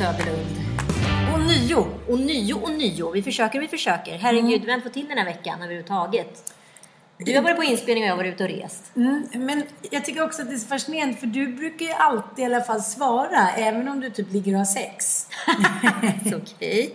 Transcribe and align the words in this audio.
Söderlund? 0.00 0.46
Och 1.32 1.40
nio, 1.40 1.76
och 2.08 2.18
nio, 2.20 2.54
och 2.54 2.70
nio. 2.70 3.10
Vi 3.10 3.22
försöker, 3.22 3.60
vi 3.60 3.68
försöker. 3.68 4.18
Herregud, 4.18 4.62
vi 4.62 4.70
har 4.70 4.74
inte 4.74 4.88
fått 4.88 4.92
till 4.92 5.08
den 5.08 5.18
här 5.18 5.24
veckan 5.24 5.62
överhuvudtaget. 5.62 6.52
Du 7.18 7.34
har 7.34 7.42
varit 7.42 7.56
på 7.56 7.64
inspelning 7.64 8.04
och 8.04 8.08
jag 8.08 8.12
har 8.12 8.16
varit 8.16 8.34
ute 8.34 8.44
och 8.44 8.50
rest. 8.50 8.96
Mm, 8.96 9.26
men 9.34 9.62
jag 9.90 10.04
tycker 10.04 10.22
också 10.22 10.42
att 10.42 10.48
det 10.48 10.54
är 10.54 10.58
så 10.58 10.66
fascinerande 10.66 11.16
för 11.16 11.26
du 11.26 11.46
brukar 11.46 11.86
ju 11.86 11.92
alltid 11.92 12.42
i 12.42 12.44
alla 12.44 12.60
fall 12.60 12.82
svara 12.82 13.50
även 13.56 13.88
om 13.88 14.00
du 14.00 14.10
typ 14.10 14.32
ligger 14.32 14.52
och 14.52 14.58
har 14.58 14.64
sex. 14.64 15.26
Okej. 16.36 16.94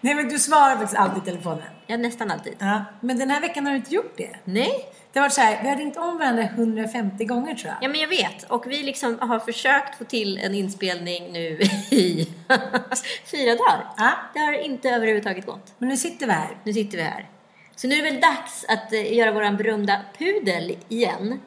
Nej 0.00 0.14
men 0.14 0.28
du 0.28 0.38
svarar 0.38 0.76
faktiskt 0.76 1.00
alltid 1.00 1.22
i 1.22 1.26
telefonen. 1.26 1.68
Ja, 1.86 1.96
nästan 1.96 2.30
alltid. 2.30 2.56
Ja, 2.58 2.84
men 3.00 3.18
den 3.18 3.30
här 3.30 3.40
veckan 3.40 3.66
har 3.66 3.72
du 3.72 3.78
inte 3.78 3.94
gjort 3.94 4.14
det. 4.16 4.36
Nej. 4.44 4.88
Det 5.16 5.20
har 5.20 5.24
varit 5.24 5.34
så 5.34 5.40
här, 5.40 5.62
vi 5.62 5.68
har 5.68 5.76
ringt 5.76 5.96
om 5.96 6.18
varandra 6.18 6.42
150 6.42 7.24
gånger 7.24 7.54
tror 7.54 7.72
jag. 7.72 7.76
Ja, 7.80 7.88
men 7.88 8.00
jag 8.00 8.08
vet. 8.08 8.50
Och 8.50 8.66
vi 8.66 8.82
liksom 8.82 9.18
har 9.20 9.38
försökt 9.38 9.98
få 9.98 10.04
till 10.04 10.38
en 10.38 10.54
inspelning 10.54 11.32
nu 11.32 11.40
i 11.90 12.28
fyra 13.30 13.54
dagar. 13.54 13.86
Ja. 13.96 14.12
Det 14.34 14.38
har 14.38 14.52
inte 14.52 14.90
överhuvudtaget 14.90 15.46
gått. 15.46 15.74
Men 15.78 15.88
nu 15.88 15.96
sitter 15.96 16.26
vi 16.26 16.32
här. 16.32 16.56
Nu 16.64 16.72
sitter 16.72 16.96
vi 16.96 17.02
här. 17.02 17.28
Så 17.76 17.88
nu 17.88 17.94
är 17.94 18.02
det 18.02 18.10
väl 18.10 18.20
dags 18.20 18.64
att 18.68 18.92
eh, 18.92 19.16
göra 19.16 19.32
våran 19.32 19.56
berömda 19.56 20.00
pudel 20.18 20.76
igen. 20.88 21.40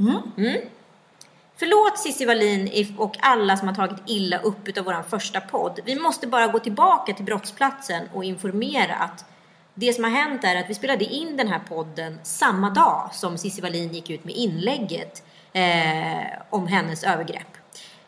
Mm. 0.00 0.56
Förlåt 1.56 1.98
Cissi 1.98 2.24
Wallin 2.24 2.94
och 2.98 3.16
alla 3.20 3.56
som 3.56 3.68
har 3.68 3.74
tagit 3.74 4.02
illa 4.06 4.38
upp 4.38 4.68
utav 4.68 4.84
våran 4.84 5.04
första 5.04 5.40
podd. 5.40 5.80
Vi 5.84 5.94
måste 5.94 6.26
bara 6.26 6.46
gå 6.46 6.58
tillbaka 6.58 7.12
till 7.12 7.24
brottsplatsen 7.24 8.08
och 8.12 8.24
informera 8.24 8.94
att 8.94 9.24
det 9.74 9.92
som 9.92 10.04
har 10.04 10.10
hänt 10.10 10.44
är 10.44 10.56
att 10.56 10.70
vi 10.70 10.74
spelade 10.74 11.04
in 11.04 11.36
den 11.36 11.48
här 11.48 11.58
podden 11.58 12.18
samma 12.22 12.70
dag 12.70 13.10
som 13.12 13.38
Cissi 13.38 13.60
Wallin 13.60 13.92
gick 13.92 14.10
ut 14.10 14.24
med 14.24 14.34
inlägget 14.34 15.22
eh, 15.52 16.26
om 16.50 16.66
hennes 16.66 17.04
övergrepp. 17.04 17.56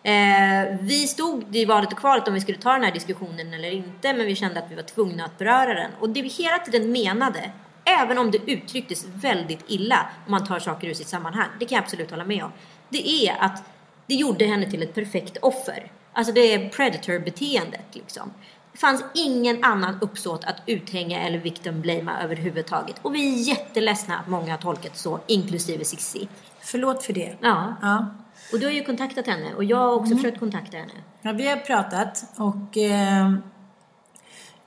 Eh, 0.02 0.76
vi 0.80 1.06
stod 1.06 1.56
i 1.56 1.64
valet 1.64 1.92
och 1.92 1.98
kvalet 1.98 2.28
om 2.28 2.34
vi 2.34 2.40
skulle 2.40 2.58
ta 2.58 2.72
den 2.72 2.82
här 2.82 2.92
diskussionen 2.92 3.54
eller 3.54 3.70
inte, 3.70 4.12
men 4.12 4.26
vi 4.26 4.34
kände 4.34 4.60
att 4.60 4.70
vi 4.70 4.74
var 4.74 4.82
tvungna 4.82 5.24
att 5.24 5.38
beröra 5.38 5.74
den. 5.74 5.90
Och 6.00 6.10
det 6.10 6.22
vi 6.22 6.28
hela 6.28 6.58
tiden 6.58 6.92
menade, 6.92 7.50
även 7.84 8.18
om 8.18 8.30
det 8.30 8.38
uttrycktes 8.46 9.06
väldigt 9.14 9.64
illa 9.68 10.06
om 10.26 10.30
man 10.30 10.46
tar 10.46 10.58
saker 10.58 10.88
ur 10.88 10.94
sitt 10.94 11.08
sammanhang, 11.08 11.48
det 11.60 11.64
kan 11.64 11.76
jag 11.76 11.82
absolut 11.82 12.10
hålla 12.10 12.24
med 12.24 12.44
om, 12.44 12.52
det 12.88 13.08
är 13.08 13.36
att 13.40 13.62
det 14.06 14.14
gjorde 14.14 14.44
henne 14.44 14.70
till 14.70 14.82
ett 14.82 14.94
perfekt 14.94 15.36
offer. 15.36 15.90
Alltså 16.12 16.32
det 16.32 16.54
är 16.54 16.68
predator-beteendet 16.68 17.86
liksom. 17.92 18.32
Fanns 18.76 19.04
ingen 19.14 19.64
annan 19.64 19.98
uppsåt 20.00 20.44
att 20.44 20.56
uthänga 20.66 21.20
eller 21.20 21.38
victim 21.38 21.80
blamea 21.80 22.22
överhuvudtaget. 22.22 22.96
Och 23.02 23.14
vi 23.14 23.34
är 23.34 23.48
jätteledsna 23.48 24.18
att 24.18 24.28
många 24.28 24.50
har 24.52 24.58
tolkat 24.58 24.96
så, 24.96 25.20
inklusive 25.26 25.84
Cissi. 25.84 26.28
Förlåt 26.60 27.02
för 27.02 27.12
det. 27.12 27.36
Ja. 27.40 27.74
Ja. 27.82 28.06
Och 28.52 28.60
du 28.60 28.66
har 28.66 28.72
ju 28.72 28.84
kontaktat 28.84 29.26
henne 29.26 29.54
och 29.54 29.64
jag 29.64 29.76
har 29.76 29.94
också 29.94 30.16
försökt 30.16 30.38
kontakta 30.38 30.76
henne. 30.76 30.92
Ja, 31.22 31.32
vi 31.32 31.48
har 31.48 31.56
pratat 31.56 32.24
och 32.36 32.76
eh, 32.76 33.32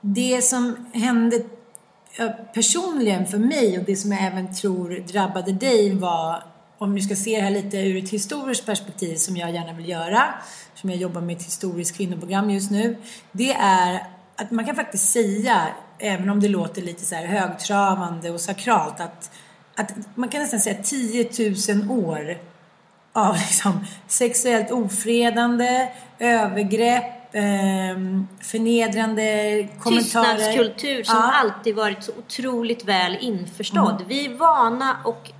det 0.00 0.42
som 0.42 0.86
hände 0.92 1.42
personligen 2.54 3.26
för 3.26 3.38
mig 3.38 3.78
och 3.78 3.84
det 3.84 3.96
som 3.96 4.12
jag 4.12 4.22
även 4.22 4.54
tror 4.54 4.90
drabbade 4.90 5.52
dig 5.52 5.94
var, 5.94 6.42
om 6.80 6.94
du 6.94 7.00
ska 7.00 7.16
se 7.16 7.36
det 7.36 7.42
här 7.42 7.50
lite 7.50 7.76
ur 7.76 8.04
ett 8.04 8.10
historiskt 8.10 8.66
perspektiv 8.66 9.16
som 9.16 9.36
jag 9.36 9.50
gärna 9.50 9.72
vill 9.72 9.88
göra, 9.88 10.22
som 10.74 10.90
jag 10.90 10.98
jobbar 10.98 11.20
med 11.20 11.36
ett 11.36 11.42
historiskt 11.42 11.96
kvinnoprogram 11.96 12.50
just 12.50 12.70
nu, 12.70 12.96
det 13.32 13.52
är 13.52 14.04
att 14.36 14.50
man 14.50 14.64
kan 14.64 14.76
faktiskt 14.76 15.12
säga, 15.12 15.66
även 15.98 16.30
om 16.30 16.40
det 16.40 16.48
låter 16.48 16.82
lite 16.82 17.04
så 17.04 17.14
här 17.14 17.26
högtravande 17.26 18.30
och 18.30 18.40
sakralt, 18.40 19.00
att, 19.00 19.30
att 19.76 19.92
man 20.14 20.28
kan 20.28 20.40
nästan 20.40 20.60
säga 20.60 20.82
10 20.82 21.30
000 21.74 21.90
år 21.90 22.38
av 23.12 23.34
liksom 23.34 23.86
sexuellt 24.06 24.70
ofredande, 24.70 25.88
övergrepp, 26.18 27.34
eh, 27.34 27.42
förnedrande 28.40 29.68
kommentarer. 29.80 30.36
Tystnadskultur 30.36 31.02
som 31.02 31.16
Ja. 31.16 31.32
alltid 31.32 31.74
varit 31.76 32.04
så 32.04 32.12
otroligt 32.18 32.84
väl 32.84 33.16
införstådd. 33.20 34.04
Vi 34.08 34.26
är 34.26 34.34
vana 34.34 34.96
och 35.04 35.32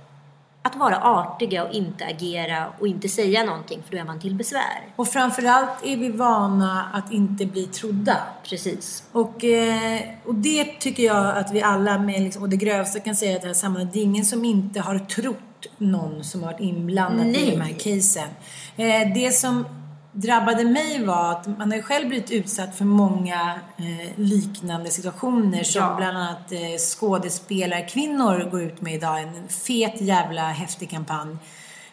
att 0.63 0.75
vara 0.75 0.97
artiga 0.97 1.63
och 1.63 1.73
inte 1.73 2.05
agera 2.05 2.73
och 2.79 2.87
inte 2.87 3.09
säga 3.09 3.43
någonting 3.43 3.83
för 3.83 3.91
då 3.91 4.01
är 4.01 4.05
man 4.05 4.19
till 4.19 4.35
besvär. 4.35 4.93
Och 4.95 5.07
framförallt 5.07 5.85
är 5.85 5.97
vi 5.97 6.09
vana 6.09 6.89
att 6.93 7.11
inte 7.11 7.45
bli 7.45 7.65
trodda. 7.65 8.17
Precis. 8.43 9.03
Och, 9.11 9.43
eh, 9.43 10.01
och 10.25 10.35
det 10.35 10.65
tycker 10.65 11.03
jag 11.03 11.37
att 11.37 11.51
vi 11.51 11.61
alla 11.61 11.97
med 11.97 12.21
liksom, 12.21 12.43
och 12.43 12.49
det 12.49 12.57
grövsta 12.57 12.99
kan 12.99 13.15
säga 13.15 13.35
i 13.35 13.39
det 13.39 13.47
här 13.47 13.53
sammanhanget, 13.53 13.93
det 13.93 13.99
är 13.99 14.03
ingen 14.03 14.25
som 14.25 14.45
inte 14.45 14.79
har 14.79 14.99
trott 14.99 15.37
någon 15.77 16.23
som 16.23 16.43
har 16.43 16.51
varit 16.51 16.61
inblandad 16.61 17.27
i 17.27 17.31
Nej. 17.31 17.51
de 17.51 17.61
här 17.61 17.73
casen. 17.73 18.29
Eh, 18.77 19.13
det 19.13 19.31
som 19.31 19.65
drabbade 20.11 20.63
mig 20.63 21.05
var 21.05 21.31
att 21.31 21.47
man 21.47 21.69
har 21.71 21.77
ju 21.77 21.83
själv 21.83 22.07
blivit 22.07 22.31
utsatt 22.31 22.77
för 22.77 22.85
många 22.85 23.59
eh, 23.77 24.09
liknande 24.19 24.89
situationer 24.89 25.63
som 25.63 25.81
Ja. 25.81 25.93
bland 25.97 26.17
annat 26.17 26.51
eh, 26.51 26.77
skådespelarkvinnor 26.77 28.49
går 28.51 28.61
ut 28.61 28.81
med 28.81 28.93
idag. 28.93 29.21
En 29.21 29.47
fet 29.47 30.01
jävla 30.01 30.41
häftig 30.41 30.89
kampanj. 30.89 31.31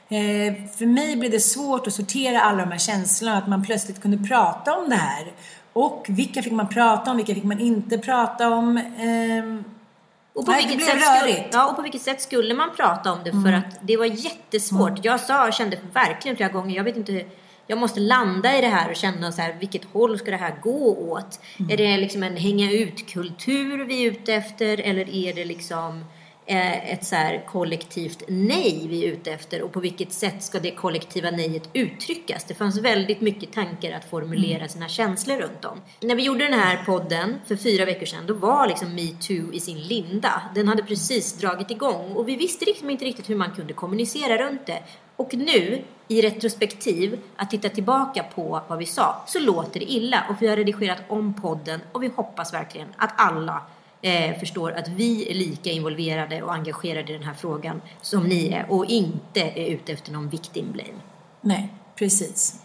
Eh, 0.09 0.55
för 0.79 0.87
mig 0.87 1.17
blev 1.17 1.31
det 1.31 1.41
svårt 1.41 1.87
att 1.87 1.93
sortera 1.93 2.41
alla 2.41 2.59
de 2.65 2.71
här 2.73 2.79
känslorna, 2.79 3.39
att 3.39 3.49
man 3.49 3.65
plötsligt 3.65 4.03
kunde 4.03 4.29
prata 4.29 4.77
om 4.79 4.89
det 4.89 4.97
här. 4.97 5.33
Och 5.73 6.07
vilka 6.09 6.43
fick 6.43 6.53
man 6.53 6.69
prata 6.69 7.11
om, 7.11 7.17
vilka 7.17 7.35
fick 7.35 7.45
man 7.45 7.61
inte 7.61 7.99
prata 7.99 8.49
om. 8.51 8.77
Ehm, 8.99 9.65
Och 10.35 10.45
på, 10.47 10.51
Nej, 10.53 10.67
vilket 10.67 10.87
sätt 10.87 11.01
skulle. 11.17 11.37
Mm. 11.37 11.51
ja, 11.53 11.67
och 11.71 11.77
på 11.77 11.83
vilket 11.83 12.03
sätt 12.03 12.23
skulle 12.23 12.55
man 12.55 12.69
prata 12.77 13.13
om 13.13 13.19
det? 13.25 13.31
För 13.33 13.53
att 13.53 13.79
det 13.83 13.97
var 13.97 14.05
jättesvårt. 14.05 15.05
Jag 15.05 15.21
sa 15.21 15.47
och 15.47 15.53
kände 15.53 15.79
verkligen 15.93 16.37
flera 16.37 16.49
gånger, 16.53 16.77
jag 16.77 16.85
vet 16.85 16.97
inte 16.97 17.25
jag 17.69 17.79
måste 17.79 18.01
landa 18.01 18.59
i 18.59 18.61
det 18.61 18.69
här 18.69 18.91
och 18.91 18.97
känna 18.97 19.33
så 19.33 19.43
här, 19.43 19.57
vilket 19.61 19.85
håll 19.85 20.19
ska 20.19 20.31
det 20.31 20.37
här 20.37 20.55
gå 20.63 21.13
åt? 21.13 21.41
Mm. 21.59 21.71
Är 21.71 21.77
det 21.77 21.97
liksom 21.97 22.23
en 22.23 22.37
hänga 22.37 22.73
ut-kultur 22.73 23.85
vi 23.85 24.07
är 24.07 24.11
ute 24.11 24.35
efter 24.35 24.81
eller 24.81 25.15
är 25.15 25.35
det 25.35 25.45
liksom 25.45 26.05
eh, 26.47 26.93
ett 26.93 27.05
så 27.05 27.17
här 27.17 27.45
kollektivt 27.47 28.23
nej 28.29 28.87
vi 28.91 29.05
är 29.05 29.13
ute 29.13 29.33
efter 29.33 29.63
och 29.63 29.73
på 29.73 29.81
vilket 29.81 30.13
sätt 30.13 30.43
ska 30.43 30.61
det 30.61 30.71
kollektiva 30.71 31.31
nejet 31.31 31.71
uttryckas? 31.73 32.45
Det 32.45 32.55
fanns 32.55 32.79
väldigt 32.79 33.21
mycket 33.21 33.53
tankar 33.53 33.93
att 33.93 34.11
formulera 34.11 34.69
sina 34.69 34.89
känslor 34.89 35.37
runt 35.37 35.65
om. 35.65 35.81
När 36.01 36.15
vi 36.15 36.23
gjorde 36.23 36.45
den 36.45 36.61
här 36.61 36.85
podden 36.87 37.35
för 37.47 37.57
fyra 37.57 37.85
veckor 37.85 38.07
sedan, 38.07 38.27
då 38.27 38.35
var 38.35 38.69
liksom 38.69 38.95
metoo 38.95 39.53
i 39.53 39.61
sin 39.61 39.79
linda. 39.79 40.43
Den 40.55 40.69
hade 40.69 40.83
precis 40.83 41.33
dragit 41.33 41.71
igång 41.71 42.13
och 42.13 42.29
vi 42.29 42.37
visste 42.37 42.65
liksom 42.65 42.91
inte 42.91 43.05
riktigt 43.05 43.31
hur 43.31 43.37
man 43.37 43.55
kunde 43.55 43.73
kommunicera 43.73 44.39
runt 44.39 44.67
det. 44.67 44.83
Och 45.19 45.35
nu, 45.35 45.83
i 46.09 46.23
retrospektiv, 46.23 47.19
att 47.37 47.51
titta 47.51 47.69
tillbaka 47.69 48.23
på 48.35 48.61
vad 48.69 48.79
vi 48.79 48.87
sa, 48.87 49.23
så 49.27 49.39
låter 49.39 49.81
det 49.81 49.93
illa. 49.93 50.25
Och 50.31 50.43
vi 50.43 50.49
har 50.49 50.57
redigerat 50.57 50.99
om 51.09 51.35
podden 51.35 51.81
och 51.93 52.03
vi 52.03 52.11
hoppas 52.17 52.55
verkligen 52.55 52.89
att 52.97 53.11
alla 53.17 53.63
eh, 54.03 54.39
förstår 54.39 54.73
att 54.73 54.89
vi 54.89 55.31
är 55.31 55.35
lika 55.35 55.71
involverade 55.71 56.43
och 56.43 56.55
engagerade 56.55 57.13
i 57.13 57.17
den 57.19 57.27
här 57.27 57.35
frågan 57.35 57.83
som 58.01 58.25
ni 58.25 58.49
är 58.53 58.67
och 58.73 58.85
inte 58.87 59.41
är 59.41 59.67
ute 59.67 59.93
efter 59.93 60.13
någon 60.13 60.29
victim 60.29 60.73
blame. 60.73 61.01
Nej, 61.41 61.73
precis. 61.97 62.61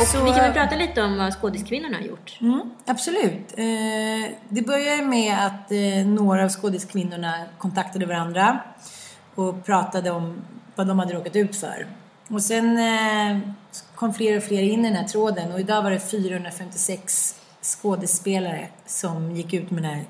Och 0.00 0.06
Så- 0.06 0.24
vi 0.24 0.30
kan 0.30 0.40
väl 0.40 0.52
prata 0.52 0.76
lite 0.76 1.02
om 1.02 1.18
vad 1.18 1.32
skådiskvinnorna 1.34 1.96
har 1.96 2.04
gjort. 2.04 2.38
Mm, 2.40 2.70
absolut. 2.86 3.54
Eh, 3.56 4.30
det 4.48 4.62
började 4.66 5.02
med 5.02 5.46
att 5.46 5.72
eh, 5.72 6.06
några 6.06 6.44
av 6.44 6.48
skådiskvinnorna 6.48 7.34
kontaktade 7.58 8.06
varandra 8.06 8.60
och 9.38 9.64
pratade 9.64 10.10
om 10.10 10.34
vad 10.74 10.86
de 10.86 10.98
hade 10.98 11.14
råkat 11.14 11.36
ut 11.36 11.56
för. 11.56 11.86
Och 12.28 12.42
sen 12.42 12.78
eh, 12.78 13.38
kom 13.94 14.14
fler 14.14 14.36
och 14.36 14.42
fler 14.42 14.62
in 14.62 14.84
i 14.84 14.88
den 14.88 14.96
här 14.96 15.08
tråden 15.08 15.52
och 15.52 15.60
idag 15.60 15.82
var 15.82 15.90
det 15.90 16.00
456 16.00 17.34
skådespelare 17.62 18.68
som 18.86 19.30
gick 19.30 19.54
ut 19.54 19.70
med 19.70 19.82
den 19.82 19.90
här 19.90 20.04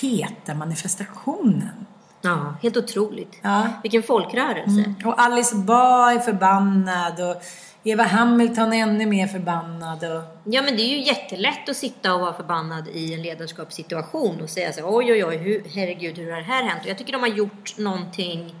feta 0.00 0.54
manifestationen. 0.54 1.86
Ja, 2.22 2.54
helt 2.62 2.76
otroligt. 2.76 3.38
Ja. 3.42 3.68
Vilken 3.82 4.02
folkrörelse. 4.02 4.94
Och 5.04 5.20
Alice 5.20 5.56
Bah 5.56 6.12
är 6.12 6.18
förbannad 6.18 7.20
och 7.20 7.42
Eva 7.86 8.02
Hamilton 8.02 8.72
är 8.72 8.82
ännu 8.82 9.06
mer 9.06 9.26
förbannad. 9.26 10.04
Och... 10.04 10.22
Ja 10.44 10.62
men 10.62 10.76
det 10.76 10.82
är 10.82 10.88
ju 10.88 11.02
jättelätt 11.02 11.68
att 11.68 11.76
sitta 11.76 12.14
och 12.14 12.20
vara 12.20 12.32
förbannad 12.32 12.88
i 12.88 13.14
en 13.14 13.22
ledarskapssituation 13.22 14.40
och 14.40 14.50
säga 14.50 14.72
så 14.72 14.80
här, 14.80 14.96
oj 14.96 15.12
oj 15.12 15.24
oj, 15.24 15.36
hur, 15.36 15.64
herregud 15.74 16.18
hur 16.18 16.30
har 16.30 16.38
det 16.38 16.44
här 16.44 16.62
hänt? 16.62 16.82
Och 16.82 16.90
jag 16.90 16.98
tycker 16.98 17.12
de 17.12 17.20
har 17.22 17.28
gjort 17.28 17.78
någonting 17.78 18.54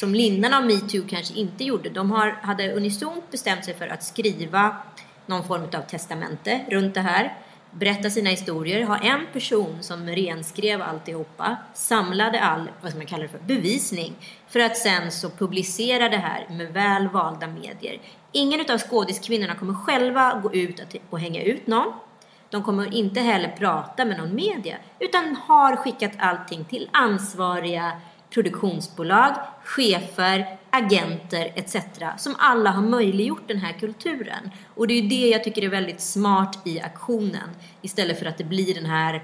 som 0.00 0.14
lindarna 0.14 0.58
av 0.58 0.66
metoo 0.66 1.04
kanske 1.08 1.34
inte 1.34 1.64
gjorde. 1.64 1.90
De 1.90 2.10
har, 2.10 2.30
hade 2.30 2.72
unisont 2.72 3.30
bestämt 3.30 3.64
sig 3.64 3.74
för 3.74 3.88
att 3.88 4.04
skriva 4.04 4.76
någon 5.26 5.44
form 5.44 5.62
av 5.62 5.80
testamente 5.80 6.60
runt 6.68 6.94
det 6.94 7.00
här. 7.00 7.38
Berätta 7.70 8.10
sina 8.10 8.30
historier, 8.30 8.84
ha 8.84 8.98
en 8.98 9.26
person 9.32 9.76
som 9.80 10.06
renskrev 10.06 10.82
alltihopa, 10.82 11.56
samlade 11.74 12.40
all, 12.40 12.70
vad 12.82 12.90
ska 12.90 12.98
man 12.98 13.06
kalla 13.06 13.22
det 13.22 13.28
för, 13.28 13.38
bevisning. 13.38 14.14
För 14.48 14.60
att 14.60 14.76
sen 14.76 15.12
så 15.12 15.30
publicera 15.30 16.08
det 16.08 16.16
här 16.16 16.46
med 16.50 16.72
väl 16.72 17.08
valda 17.08 17.46
medier. 17.46 18.00
Ingen 18.32 18.60
utav 18.60 18.78
skådiskvinnorna 18.78 19.54
kommer 19.54 19.74
själva 19.74 20.40
gå 20.42 20.54
ut 20.54 20.80
och 21.10 21.20
hänga 21.20 21.42
ut 21.42 21.66
någon. 21.66 21.92
De 22.50 22.62
kommer 22.62 22.94
inte 22.94 23.20
heller 23.20 23.48
prata 23.58 24.04
med 24.04 24.18
någon 24.18 24.34
media, 24.34 24.76
utan 24.98 25.36
har 25.36 25.76
skickat 25.76 26.12
allting 26.18 26.64
till 26.64 26.88
ansvariga 26.92 27.92
produktionsbolag, 28.36 29.34
chefer, 29.64 30.58
agenter 30.70 31.52
etc. 31.54 31.76
som 32.18 32.34
alla 32.38 32.70
har 32.70 32.82
möjliggjort 32.82 33.48
den 33.48 33.58
här 33.58 33.72
kulturen. 33.72 34.50
Och 34.74 34.86
det 34.86 34.94
är 34.94 35.02
ju 35.02 35.08
det 35.08 35.28
jag 35.28 35.44
tycker 35.44 35.62
är 35.62 35.68
väldigt 35.68 36.00
smart 36.00 36.58
i 36.64 36.80
aktionen 36.80 37.50
istället 37.82 38.18
för 38.18 38.26
att 38.26 38.38
det 38.38 38.44
blir 38.44 38.74
den 38.74 38.86
här 38.86 39.22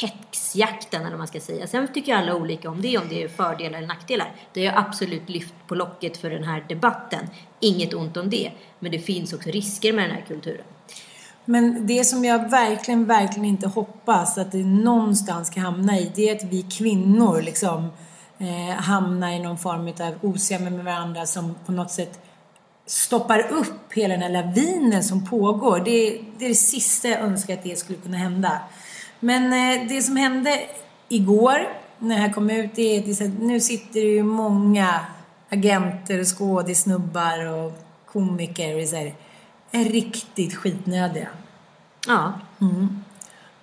häxjakten 0.00 1.00
eller 1.00 1.10
vad 1.10 1.18
man 1.18 1.26
ska 1.26 1.40
säga. 1.40 1.66
Sen 1.66 1.88
tycker 1.88 2.14
alla 2.14 2.34
olika 2.34 2.70
om 2.70 2.82
det, 2.82 2.98
om 2.98 3.08
det 3.08 3.22
är 3.22 3.28
fördelar 3.28 3.78
eller 3.78 3.88
nackdelar. 3.88 4.32
Det 4.52 4.66
har 4.66 4.72
jag 4.74 4.84
absolut 4.86 5.28
lyft 5.28 5.54
på 5.66 5.74
locket 5.74 6.16
för 6.16 6.30
den 6.30 6.44
här 6.44 6.64
debatten. 6.68 7.26
Inget 7.60 7.94
ont 7.94 8.16
om 8.16 8.30
det. 8.30 8.52
Men 8.78 8.92
det 8.92 8.98
finns 8.98 9.32
också 9.32 9.50
risker 9.50 9.92
med 9.92 10.04
den 10.04 10.16
här 10.16 10.24
kulturen. 10.28 10.64
Men 11.44 11.86
det 11.86 12.04
som 12.04 12.24
jag 12.24 12.50
verkligen, 12.50 13.04
verkligen 13.04 13.44
inte 13.44 13.68
hoppas 13.68 14.38
att 14.38 14.52
det 14.52 14.64
någonstans 14.64 15.48
ska 15.48 15.60
hamna 15.60 15.98
i, 15.98 16.12
det 16.14 16.28
är 16.28 16.36
att 16.36 16.52
vi 16.52 16.62
kvinnor 16.62 17.42
liksom 17.42 17.88
eh, 18.40 18.76
hamnar 18.76 19.30
i 19.32 19.38
någon 19.38 19.58
form 19.58 19.88
av 19.88 20.14
osämja 20.22 20.70
med 20.70 20.84
varandra 20.84 21.26
som 21.26 21.54
på 21.66 21.72
något 21.72 21.90
sätt 21.90 22.20
stoppar 22.86 23.38
upp 23.52 23.92
hela 23.92 24.14
den 24.16 24.22
här 24.22 24.42
lavinen 24.42 25.04
som 25.04 25.26
pågår. 25.26 25.80
Det, 25.84 25.90
är- 25.90 26.24
det 26.38 26.44
är 26.44 26.48
det 26.48 26.54
sista 26.54 27.08
jag 27.08 27.20
önskar 27.20 27.54
att 27.54 27.62
det 27.62 27.78
skulle 27.78 27.98
kunna 27.98 28.16
hända. 28.16 28.60
Men 29.20 29.44
eh, 29.52 29.88
det 29.88 30.02
som 30.02 30.16
hände 30.16 30.60
igår 31.08 31.68
när 31.98 32.14
det 32.16 32.22
här 32.22 32.32
kom 32.32 32.50
ut, 32.50 32.70
det 32.74 32.82
är 32.96 33.00
att 33.00 33.06
är 33.06 33.28
nu 33.40 33.60
sitter 33.60 34.00
det 34.00 34.06
ju 34.06 34.22
många 34.22 35.00
agenter 35.48 36.20
och 36.20 36.38
skådisnubbar 36.38 37.46
och 37.46 37.72
komiker 38.12 38.82
och 38.82 38.88
så 38.88 38.96
här, 38.96 39.14
är 39.70 39.84
riktigt 39.84 40.54
skitnödiga. 40.54 41.28
Ja, 42.08 42.32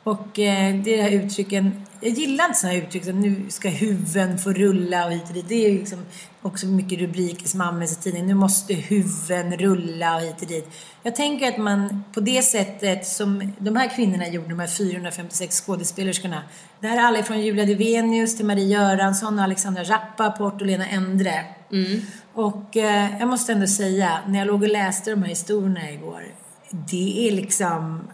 Och 0.08 0.40
eh, 0.40 0.76
det 0.76 0.94
är 0.94 0.98
det 0.98 1.04
här 1.04 1.12
uttrycken, 1.12 1.86
jag 2.02 2.12
gillar 2.12 2.46
inte 2.46 2.60
sådana 2.60 2.76
här 2.76 2.86
uttryck 2.86 3.06
som 3.06 3.20
nu 3.20 3.46
ska 3.50 3.70
huvuden 3.70 4.38
få 4.38 4.50
rulla 4.50 5.06
och 5.06 5.12
hit 5.12 5.28
och 5.28 5.34
dit. 5.34 5.50
Det 5.50 5.66
är 5.66 5.72
liksom 5.72 6.00
också 6.42 6.68
mycket 6.68 7.00
rubriker 7.00 7.48
som 7.48 7.62
används 7.62 7.94
i 7.94 7.96
tidningen. 8.02 8.28
Nu 8.28 8.34
måste 8.34 8.74
huvuden 8.74 9.58
rulla 9.58 10.16
och 10.16 10.22
hit 10.22 10.42
och 10.42 10.48
dit. 10.48 10.70
Jag 11.04 11.16
tänker 11.16 11.48
att 11.48 11.58
man 11.58 12.04
på 12.14 12.20
det 12.20 12.42
sättet 12.42 13.08
som 13.08 13.54
de 13.58 13.76
här 13.76 13.96
kvinnorna 13.96 14.28
gjorde, 14.28 14.50
de 14.50 14.60
här 14.60 14.68
456 14.68 15.62
skådespelerskorna. 15.62 16.44
Det 16.80 16.88
här 16.88 16.98
är 16.98 17.02
alla 17.02 17.24
från 17.24 17.42
Julia 17.42 17.66
Devenius 17.66 18.38
till 18.38 18.46
Marie 18.46 18.66
Göransson, 18.66 19.40
Alexandra 19.40 19.84
Rappaport 19.84 20.62
och 20.62 20.68
Lena 20.68 20.88
Endre. 20.88 21.46
Och 22.34 22.78
eh, 22.78 23.20
jag 23.20 23.28
måste 23.28 23.52
ändå 23.54 23.68
säga, 23.68 24.20
när 24.28 24.40
jag 24.40 24.48
låg 24.48 24.62
och 24.62 24.70
läste 24.70 25.12
de 25.12 25.22
här 25.22 25.30
historierna 25.30 25.92
igår. 25.92 26.24
Det 26.70 27.28
är 27.28 27.32
liksom, 27.32 28.08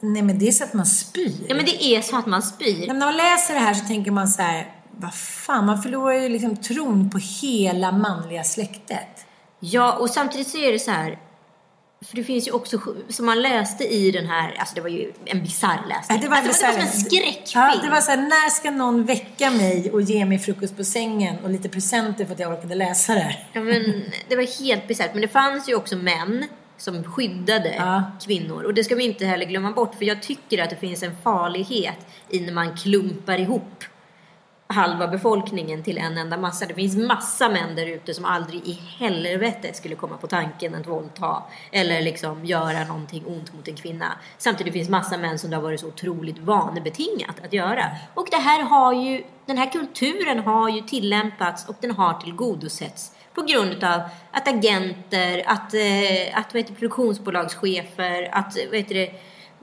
nej 0.00 0.22
men 0.22 0.38
det 0.38 0.48
är 0.48 0.52
så 0.52 0.64
att 0.64 0.74
man 0.74 0.86
spyr. 0.86 1.32
ja 1.48 1.54
men 1.54 1.64
det 1.64 1.84
är 1.84 2.02
så 2.02 2.16
att 2.16 2.26
man 2.26 2.42
spyr. 2.42 2.86
När 2.86 2.94
man 2.94 3.16
läser 3.16 3.54
det 3.54 3.60
här 3.60 3.74
så 3.74 3.84
tänker 3.84 4.10
man 4.10 4.28
så 4.28 4.42
här, 4.42 4.74
vad 4.90 5.14
fan, 5.14 5.66
man 5.66 5.82
förlorar 5.82 6.14
ju 6.14 6.28
liksom 6.28 6.56
tron 6.56 7.10
på 7.10 7.18
hela 7.18 7.92
manliga 7.92 8.44
släktet. 8.44 9.26
Ja, 9.60 9.92
och 9.92 10.10
samtidigt 10.10 10.48
så 10.48 10.58
är 10.58 10.72
det 10.72 10.78
så 10.78 10.90
här. 10.90 11.18
För 12.06 12.16
det 12.16 12.24
finns 12.24 12.48
ju 12.48 12.52
också, 12.52 12.80
som 13.08 13.26
man 13.26 13.42
läste 13.42 13.84
i 13.84 14.10
den 14.10 14.26
här, 14.26 14.56
alltså 14.58 14.74
det 14.74 14.80
var 14.80 14.88
ju 14.88 15.12
en 15.24 15.42
bisarr 15.42 15.80
läsning. 15.88 16.20
Det 16.20 16.28
var, 16.28 16.36
alltså, 16.36 16.66
det 16.66 16.66
var 16.66 16.72
som 16.72 16.82
en 16.82 17.04
skräckfilm. 17.04 17.64
Ja, 17.64 17.74
det 17.82 17.90
var 17.90 18.00
så 18.00 18.10
här, 18.10 18.16
när 18.16 18.50
ska 18.50 18.70
någon 18.70 19.04
väcka 19.04 19.50
mig 19.50 19.90
och 19.92 20.02
ge 20.02 20.24
mig 20.24 20.38
frukost 20.38 20.76
på 20.76 20.84
sängen 20.84 21.36
och 21.44 21.50
lite 21.50 21.68
presenter 21.68 22.24
för 22.24 22.32
att 22.32 22.40
jag 22.40 22.52
orkade 22.52 22.74
läsa 22.74 23.14
det 23.14 23.20
här? 23.20 23.48
Ja, 23.52 23.60
men 23.60 24.04
det 24.28 24.36
var 24.36 24.62
helt 24.64 24.88
bisarrt. 24.88 25.12
Men 25.12 25.22
det 25.22 25.28
fanns 25.28 25.68
ju 25.68 25.74
också 25.74 25.96
män 25.96 26.46
som 26.78 27.04
skyddade 27.04 27.74
Ja. 27.78 28.02
kvinnor. 28.26 28.62
Och 28.62 28.74
det 28.74 28.84
ska 28.84 28.94
vi 28.94 29.04
inte 29.04 29.26
heller 29.26 29.46
glömma 29.46 29.72
bort. 29.72 29.94
För 29.94 30.04
jag 30.04 30.22
tycker 30.22 30.62
att 30.62 30.70
det 30.70 30.76
finns 30.76 31.02
en 31.02 31.16
farlighet 31.22 32.06
i 32.28 32.40
när 32.40 32.52
man 32.52 32.76
klumpar 32.76 33.38
ihop 33.40 33.84
halva 34.70 35.08
befolkningen 35.08 35.82
till 35.82 35.98
en 35.98 36.18
enda 36.18 36.36
massa. 36.36 36.66
Det 36.66 36.74
finns 36.74 36.96
massa 36.96 37.48
män 37.48 37.76
där 37.76 37.86
ute 37.86 38.14
som 38.14 38.24
aldrig 38.24 38.66
i 38.68 38.72
helvete 38.98 39.74
skulle 39.74 39.94
komma 39.94 40.16
på 40.16 40.26
tanken 40.26 40.74
att 40.74 40.86
våldta 40.86 41.42
eller 41.72 42.02
liksom 42.02 42.44
göra 42.44 42.84
någonting 42.84 43.24
ont 43.26 43.54
mot 43.54 43.68
en 43.68 43.76
kvinna. 43.76 44.12
Samtidigt 44.38 44.72
finns 44.72 44.88
massa 44.88 45.16
män 45.16 45.38
som 45.38 45.50
det 45.50 45.56
har 45.56 45.62
varit 45.62 45.80
så 45.80 45.86
otroligt 45.86 46.38
vanebetingat 46.38 47.44
att 47.44 47.52
göra. 47.52 47.84
Och 48.14 48.28
det 48.30 48.36
här 48.36 48.62
har 48.62 48.92
ju, 48.92 49.22
den 49.46 49.58
här 49.58 49.70
kulturen 49.70 50.38
har 50.38 50.68
ju 50.68 50.80
tillämpats 50.80 51.68
och 51.68 51.76
den 51.80 51.90
har 51.90 52.14
tillgodosetts 52.14 53.12
på 53.34 53.42
grund 53.42 53.84
av 53.84 54.00
att 54.30 54.48
agenter, 54.48 55.42
att, 55.46 55.74
eh, 55.74 56.38
att 56.38 56.54
vad 56.54 56.62
heter, 56.62 56.74
produktionsbolagschefer, 56.74 58.28
att 58.32 58.56
vad 58.70 58.76
heter 58.76 58.94
det, 58.94 59.10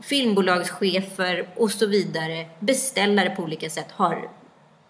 filmbolagschefer 0.01 1.49
och 1.55 1.71
så 1.71 1.85
vidare, 1.87 2.45
beställare 2.59 3.29
på 3.29 3.43
olika 3.43 3.69
sätt 3.69 3.91
har 3.91 4.29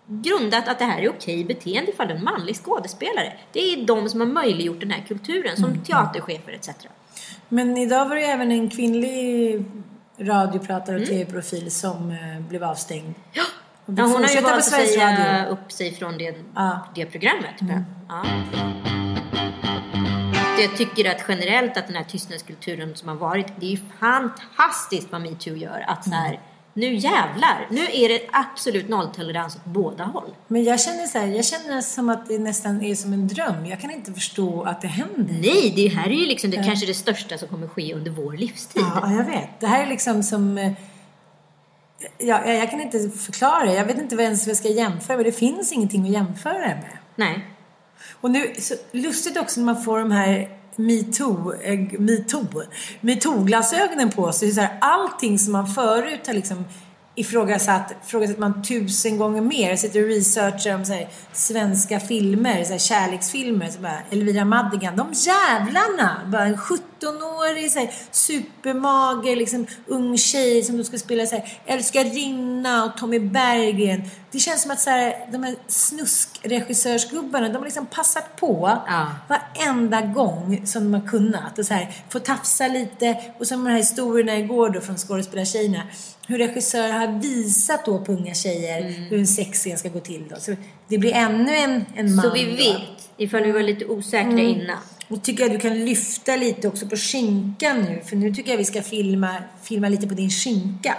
grundat 0.08 0.68
att 0.68 0.80
det 0.80 0.86
här 0.86 1.02
är 1.02 1.10
okej 1.10 1.46
beteende 1.46 1.92
ifall 1.92 2.12
en 2.12 2.24
manlig 2.24 2.56
skådespelare. 2.56 3.34
Det 3.52 3.60
är 3.60 3.86
de 3.86 4.10
som 4.10 4.20
har 4.20 4.28
möjliggjort 4.28 4.80
den 4.80 4.92
här 4.92 5.04
kulturen, 5.08 5.58
som 5.58 5.84
teaterchefer 5.84 6.52
etc. 6.52 6.70
Men 7.50 7.78
idag 7.78 8.10
var 8.10 8.16
det 8.16 8.22
även 8.22 8.52
en 8.52 8.70
kvinnlig 8.70 9.66
radiopratare 10.18 11.02
och 11.02 11.06
tv-profil 11.06 11.72
som 11.72 12.12
eh, 12.12 12.48
blev 12.50 12.64
avstängd. 12.64 13.14
Ja, 13.34 13.44
Och 13.86 13.94
ja, 13.98 14.04
hon 14.04 14.24
har 14.24 14.30
ju 14.30 14.42
valt 14.42 14.56
att 14.58 14.64
säga 14.64 15.48
upp 15.48 15.72
sig 15.72 15.96
från 15.96 16.18
det, 16.18 16.36
Ja. 16.56 16.88
det 16.96 17.06
programmet. 17.06 17.56
Ja. 18.10 18.26
Jag 20.60 20.78
tycker 20.78 21.12
att 21.12 21.26
generellt 21.28 21.78
att 21.78 21.88
den 21.88 21.96
här 21.96 22.04
tystnadskulturen 22.04 22.96
som 22.96 23.10
har 23.10 23.16
varit, 23.16 23.48
det 23.60 23.74
är 23.74 23.80
fantastiskt 24.00 25.08
vad 25.12 25.22
metoo 25.22 25.56
gör. 25.56 25.86
Att 25.88 26.04
så 26.04 26.12
här, 26.12 26.40
nu 26.74 26.96
jävlar, 26.96 27.68
nu 27.70 27.82
är 27.92 28.10
det 28.10 28.20
absolut 28.32 28.90
nolltolerans 28.90 29.56
åt 29.56 29.66
båda 29.66 30.04
håll. 30.04 30.36
Men 30.48 30.64
jag 30.64 30.82
känner 30.82 31.08
så 31.08 31.20
här, 31.20 31.28
jag 31.28 31.46
känner 31.46 31.82
som 31.82 32.10
att 32.10 32.28
det 32.28 32.40
nästan 32.40 32.82
är 32.82 32.96
som 32.96 33.14
en 33.14 33.28
dröm. 33.28 33.66
Jag 33.66 33.82
kan 33.82 33.92
inte 33.92 34.14
förstå 34.14 34.64
att 34.64 34.82
det 34.82 34.88
händer. 34.88 35.34
Nej, 35.42 35.74
det 35.76 35.88
här 35.88 36.08
är 36.10 36.16
ju 36.16 36.26
liksom 36.26 36.52
det 36.52 36.64
kanske 36.64 36.86
det 36.86 36.94
största 36.94 37.38
som 37.38 37.48
kommer 37.48 37.68
ske 37.68 37.94
under 37.94 38.12
vår 38.12 38.34
livstid. 38.34 38.84
Ja, 38.96 39.12
jag 39.12 39.24
vet. 39.24 39.60
Det 39.60 39.68
här 39.68 39.84
är 39.84 39.88
liksom 39.90 40.24
som... 40.24 40.76
Ja, 42.18 42.46
jag 42.46 42.72
kan 42.72 42.82
inte 42.82 43.10
förklara 43.10 43.66
det. 43.66 43.74
Jag 43.74 43.86
vet 43.86 43.98
inte 43.98 44.16
ens 44.16 44.44
vad 44.44 44.50
jag 44.50 44.58
ska 44.58 44.70
jämföra 44.70 45.18
med. 45.18 45.26
Det 45.26 45.32
finns 45.32 45.72
ingenting 45.72 46.04
att 46.04 46.10
jämföra 46.10 46.60
det 46.60 46.68
med. 46.76 46.98
Nej. 47.16 47.48
Och 48.22 48.32
nu, 48.32 48.54
så 48.60 48.74
lustigt 48.92 49.38
också 49.38 49.60
när 49.60 49.66
man 49.66 49.84
får 49.84 50.00
de 50.00 50.12
här 50.12 50.50
metoo, 50.76 51.54
eh, 51.54 52.00
metoo, 52.00 52.64
metoo-glasögonen 53.02 54.12
på 54.12 54.32
sig. 54.32 54.52
Så 54.52 54.62
här, 54.62 54.78
allting 54.82 55.40
som 55.40 55.52
man 55.52 55.68
förut 55.68 56.28
har 56.28 56.34
liksom 56.34 56.66
ifrågasatt, 57.16 57.94
ifrågasatt 58.06 58.38
man 58.38 58.64
tusen 58.64 59.18
gånger 59.18 59.42
mer. 59.42 59.70
Jag 59.70 59.80
sitter 59.80 60.04
och 60.04 60.08
researchar 60.08 60.76
om 60.76 60.86
så 60.86 60.94
här, 60.94 61.10
svenska 61.34 62.00
filmer, 62.00 62.64
så 62.64 62.72
här, 62.72 62.80
kärleksfilmer. 62.80 63.70
Så 63.70 63.80
bara, 63.80 64.00
Elvira 64.12 64.46
Madigan, 64.46 64.98
de 64.98 65.14
jävlarna! 65.14 66.22
Bara 66.28 66.44
en 66.44 66.58
17-årig 67.06 67.72
så 67.72 67.80
här, 67.80 67.90
supermager, 68.12 69.36
liksom, 69.36 69.68
ung 69.88 70.18
tjej 70.18 70.64
som 70.64 70.78
då 70.78 70.84
ska 70.84 70.98
spela 70.98 71.26
så 71.26 71.36
här, 71.36 71.58
älskarinna 71.66 72.86
och 72.86 72.98
Tommy 72.98 73.20
Berggren. 73.20 74.02
Det 74.32 74.40
känns 74.40 74.62
som 74.62 74.72
att 74.72 74.80
så 74.82 74.90
här, 74.90 75.28
de 75.32 75.44
här 75.44 75.56
snuskregissörsgubbarna, 75.68 77.48
de 77.50 77.56
har 77.56 77.64
liksom 77.66 77.86
passat 77.86 78.36
på 78.36 78.80
Ja. 78.88 79.08
varenda 79.30 80.02
gång 80.02 80.62
som 80.66 80.92
de 80.92 81.02
har 81.02 81.08
kunnat. 81.08 81.60
Och 81.60 81.66
så 81.66 81.74
här, 81.74 81.94
få 82.10 82.20
tafsa 82.20 82.68
lite. 82.68 83.18
Och 83.40 83.48
som 83.48 83.64
de 83.64 83.70
här 83.72 83.78
historierna 83.78 84.38
igår 84.38 84.70
då 84.70 84.82
från 84.82 84.98
skådespelartjejerna. 84.98 85.82
Hur 86.28 86.38
regissörer 86.38 86.92
har 86.92 87.08
visat 87.20 87.86
då 87.86 88.00
på 88.00 88.12
unga 88.12 88.34
tjejer 88.34 88.82
Mm. 88.82 88.94
hur 88.94 89.20
en 89.20 89.28
sexscen 89.28 89.78
ska 89.78 89.90
gå 89.90 90.00
till. 90.00 90.24
Då. 90.30 90.36
Så 90.40 90.56
det 90.88 90.98
blir 90.98 91.14
ännu 91.14 91.56
en, 91.56 91.86
en 91.96 92.16
man. 92.16 92.26
Så 92.26 92.34
vi 92.34 92.46
vet, 92.56 93.10
ifall 93.18 93.44
vi 93.44 93.52
var 93.52 93.62
lite 93.62 93.86
osäkra 93.86 94.22
Mm. 94.32 94.40
innan. 94.48 94.78
Och 95.08 95.24
tycker 95.24 95.44
jag 95.44 95.52
du 95.52 95.60
kan 95.60 95.86
lyfta 95.86 96.36
lite 96.36 96.68
också 96.68 96.88
på 96.88 96.96
skinkan 96.96 97.82
nu. 97.82 98.02
För 98.06 98.16
nu 98.16 98.34
tycker 98.34 98.52
jag 98.52 98.58
vi 98.58 98.66
ska 98.66 98.82
filma, 98.82 99.36
filma 99.64 99.90
lite 99.90 100.08
på 100.08 100.14
din 100.14 100.30
skinka. 100.30 100.96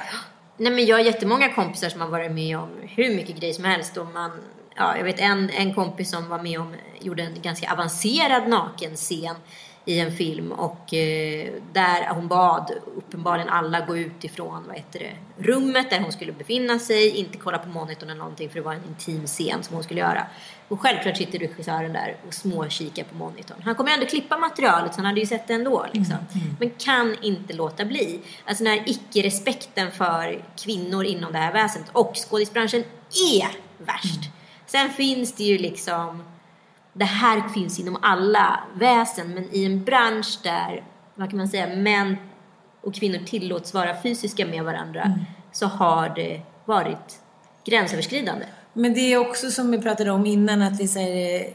Nej 0.57 0.73
men 0.73 0.87
jag 0.87 0.97
har 0.97 1.05
jättemånga 1.05 1.55
kompisar 1.55 1.89
som 1.89 2.01
har 2.01 2.09
varit 2.09 2.33
med 2.33 2.59
om 2.59 2.69
hur 2.83 3.17
mycket 3.17 3.37
grejer 3.37 3.55
som 3.55 3.65
helst 3.65 3.97
och 3.97 4.07
man, 4.07 4.31
ja 4.77 4.97
jag 4.97 5.05
vet 5.05 5.21
en, 5.21 5.51
en 5.51 5.75
kompis 5.75 6.11
som 6.11 6.29
var 6.29 6.43
med 6.43 6.61
om, 6.61 6.75
gjorde 7.01 7.23
en 7.23 7.43
ganska 7.43 7.73
avancerad 7.73 8.49
nakenscen 8.49 9.37
i 9.89 10.01
en 10.01 10.13
film 10.13 10.53
och 10.53 10.95
eh, 10.95 11.53
där 11.73 12.15
hon 12.15 12.29
bad 12.29 12.73
uppenbarligen 12.97 13.49
alla 13.49 13.81
gå 13.81 13.97
ut 13.97 14.25
ifrån 14.25 14.65
vad 14.67 14.77
heter 14.77 14.99
det, 14.99 15.43
rummet 15.45 15.91
där 15.91 16.01
hon 16.01 16.13
skulle 16.13 16.33
befinna 16.33 16.79
sig, 16.79 17.09
inte 17.09 17.39
kolla 17.39 17.59
på 17.59 17.69
monitorn 17.69 18.11
eller 18.11 18.19
någonting 18.19 18.49
för 18.49 18.55
det 18.57 18.65
var 18.65 18.73
en 18.73 18.85
intim 18.89 19.27
scen 19.27 19.63
som 19.63 19.75
hon 19.75 19.85
skulle 19.85 20.01
göra. 20.01 20.27
Och 20.69 20.81
självklart 20.81 21.17
sitter 21.17 21.39
regissören 21.39 21.93
där 21.93 22.17
och 22.27 22.35
småkikar 22.35 23.05
på 23.05 23.15
monitorn. 23.15 23.59
Han 23.65 23.75
kommer 23.75 23.93
ändå 23.93 24.07
klippa 24.07 24.39
materialet 24.39 24.95
så 24.95 24.99
han 24.99 25.07
hade 25.07 25.21
ju 25.21 25.27
sett 25.27 25.49
det 25.49 25.55
ändå. 25.55 25.87
Liksom. 25.93 26.17
Men 26.61 26.71
kan 26.71 27.17
inte 27.23 27.53
låta 27.53 27.85
bli. 27.85 28.21
Alltså 28.45 28.65
den 28.65 28.73
här 28.73 28.83
icke-respekten 28.87 29.93
för 29.93 30.45
kvinnor 30.57 31.05
inom 31.05 31.33
det 31.33 31.39
här 31.39 31.53
väsendet 31.53 31.91
och 31.93 32.13
skådisbranschen 32.17 32.85
är 33.33 33.49
värst. 33.85 34.21
Sen 34.67 34.91
finns 34.91 35.33
det 35.33 35.45
ju 35.45 35.59
liksom 35.59 36.23
det 36.99 37.05
här 37.05 37.49
finns 37.49 37.81
inom 37.81 37.99
alla 38.03 38.61
väsen 38.75 39.35
men 39.35 39.49
i 39.53 39.65
en 39.65 39.85
bransch 39.85 40.39
där, 40.43 40.85
vad 41.15 41.31
kan 41.31 41.39
man 41.39 41.49
säga, 41.49 41.77
män 41.77 42.17
och 42.81 42.95
kvinnor 42.95 43.19
tillåts 43.27 43.75
vara 43.75 44.03
fysiska 44.03 44.47
med 44.47 44.65
varandra 44.65 45.19
så 45.53 45.67
har 45.67 46.09
det 46.09 46.41
varit 46.65 47.21
gränsöverskridande. 47.65 48.47
Men 48.73 48.95
det 48.95 49.01
är 49.01 49.19
också 49.19 49.51
som 49.51 49.71
vi 49.71 49.79
pratade 49.79 50.11
om 50.11 50.27
innan 50.27 50.63
att 50.63 50.79
det 50.79 50.85
är, 50.85 51.53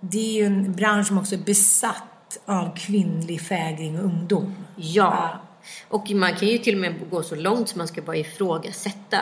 det 0.00 0.18
ju 0.18 0.44
en 0.44 0.72
bransch 0.72 1.06
som 1.06 1.18
också 1.18 1.34
är 1.34 1.38
besatt 1.38 2.38
av 2.46 2.76
kvinnlig 2.76 3.40
fägring 3.40 3.98
och 3.98 4.04
ungdom. 4.04 4.54
Ja. 4.76 5.30
Och 5.88 6.10
man 6.10 6.34
kan 6.36 6.48
ju 6.48 6.58
till 6.58 6.74
och 6.74 6.80
med 6.80 7.10
gå 7.10 7.22
så 7.22 7.34
långt 7.34 7.68
som 7.68 7.78
man 7.78 7.88
ska 7.88 8.02
bara 8.02 8.16
ifrågasätta 8.16 9.18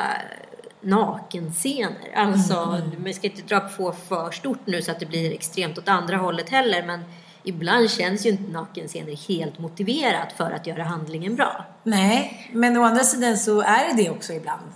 nakenscener. 0.82 2.12
Alltså, 2.14 2.80
man 3.04 3.14
ska 3.14 3.26
inte 3.26 3.42
dra 3.42 3.60
på 3.60 3.92
för 4.08 4.30
stort 4.30 4.66
nu 4.66 4.82
så 4.82 4.90
att 4.90 5.00
det 5.00 5.06
blir 5.06 5.32
extremt 5.32 5.78
åt 5.78 5.88
andra 5.88 6.16
hållet 6.16 6.48
heller. 6.48 6.86
Men 6.86 7.00
ibland 7.42 7.90
känns 7.90 8.26
ju 8.26 8.30
inte 8.30 8.52
nakenscener 8.52 9.28
helt 9.28 9.58
motiverat 9.58 10.32
för 10.36 10.50
att 10.50 10.66
göra 10.66 10.84
handlingen 10.84 11.36
bra. 11.36 11.64
Nej, 11.82 12.50
men 12.52 12.76
å 12.76 12.82
andra 12.82 13.04
sidan 13.04 13.38
så 13.38 13.60
är 13.60 13.88
det 13.88 14.02
det 14.02 14.10
också 14.10 14.32
ibland. 14.32 14.66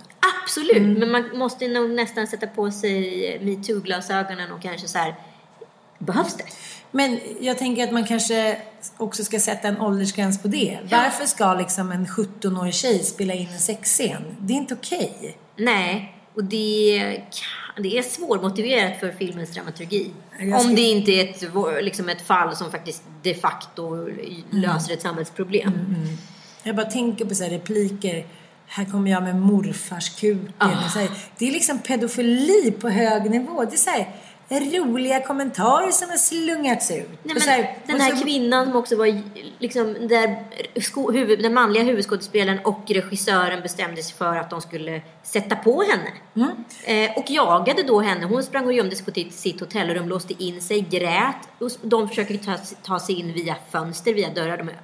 Absolut, 0.43 0.99
men 0.99 1.11
man 1.11 1.39
måste 1.39 1.69
nog 1.69 1.91
nästan 1.91 2.27
sätta 2.27 2.47
på 2.47 2.71
sig 2.71 3.39
metoo-glasögonen 3.43 4.53
och 4.53 4.63
kanske 4.63 4.89
så 4.89 4.99
här, 4.99 5.15
behövs 5.99 6.37
det? 6.37 6.45
Men 6.91 7.21
jag 7.41 7.59
tänker 7.59 7.85
att 7.85 7.93
man 7.93 8.05
kanske 8.05 8.59
också 8.97 9.25
ska 9.25 9.41
sätta 9.41 9.69
en 9.69 9.81
åldersgräns 9.81 10.43
på 10.43 10.49
det. 10.49 10.79
Varför 10.91 11.27
ska 11.27 11.55
liksom 11.55 11.93
en 11.93 12.07
17-årig 12.07 12.75
tjej 12.75 12.99
spela 12.99 13.35
in 13.35 13.49
en 13.53 13.59
sexscen? 13.59 14.23
Det 14.41 14.53
är 14.53 14.57
inte 14.57 14.75
okej. 14.75 15.37
Nej, 15.57 16.13
och 16.35 16.45
det, 16.45 16.99
det 17.77 17.99
är 17.99 18.03
svårmotiverat 18.03 19.01
för 19.01 19.13
filmens 19.13 19.51
dramaturgi. 19.55 20.11
Jag 20.39 20.53
Om 20.55 20.61
skulle- 20.61 20.75
det 20.77 20.83
inte 20.83 21.11
är 21.13 21.25
ett, 21.25 21.85
liksom 21.85 22.09
ett 22.09 22.23
fall 22.27 22.57
som 22.57 22.71
faktiskt 22.71 23.03
de 23.23 23.35
facto 23.35 24.09
löser 24.51 24.93
ett 24.93 25.03
samhällsproblem. 25.03 25.73
Jag 26.63 26.77
bara 26.77 26.87
tänker 26.91 27.25
på 27.25 27.35
så 27.35 27.45
här 27.45 27.51
repliker. 27.51 28.27
Här 28.67 28.85
kommer 28.85 29.11
jag 29.11 29.23
med 29.23 29.37
morfarskuken. 29.37 30.53
Ah. 30.59 30.85
Och 30.85 30.91
så 30.91 30.99
här, 30.99 31.11
det 31.39 31.49
är 31.49 31.53
liksom 31.53 31.79
pedofili 31.79 32.71
på 32.81 32.89
hög 32.89 33.31
nivå. 33.31 33.65
Det 33.65 33.73
är 33.75 33.77
så 33.77 33.91
här 33.91 34.09
roliga 34.49 35.21
kommentarer 35.21 35.91
som 35.91 36.11
har 36.11 36.17
slungats 36.17 36.91
ut. 36.91 37.09
Nej, 37.23 37.37
här- 37.47 37.79
den 37.87 38.01
här 38.01 38.17
så- 38.17 38.25
kvinnan 38.25 38.67
som 38.67 38.77
också 38.77 38.97
var 38.97 39.23
liksom 39.59 40.09
där 40.09 40.45
sko, 40.81 41.13
huvud, 41.13 41.43
den 41.43 41.55
manliga 41.55 41.83
huvudskådespelaren 41.85 42.59
och 42.65 42.81
regissören 42.89 43.63
bestämde 43.63 44.03
sig 44.03 44.15
för 44.17 44.37
att 44.37 44.51
de 44.51 44.61
skulle 44.61 45.01
sätta 45.23 45.57
på 45.57 45.83
henne. 45.83 46.11
Mm. 46.37 47.11
Eh, 47.11 47.19
och 47.19 47.31
jagade 47.31 47.83
då 47.83 48.01
henne. 48.01 48.27
Hon 48.27 48.43
sprang 48.43 48.67
och 48.67 48.73
gömde 48.73 48.97
sig 48.97 49.05
på 49.05 49.11
sitt, 49.11 49.35
sitt 49.35 49.61
hotellrum, 49.61 50.09
låste 50.09 50.45
in 50.45 50.61
sig, 50.61 50.81
grät. 50.81 51.37
Och 51.59 51.71
de 51.83 52.09
försöker 52.09 52.37
ta, 52.37 52.57
ta 52.83 53.01
sig 53.01 53.21
in 53.21 53.33
via 53.33 53.57
fönster, 53.71 54.15
via 54.15 54.31
dörrar. 54.31 54.57
De 54.57 54.69
är 54.69 54.77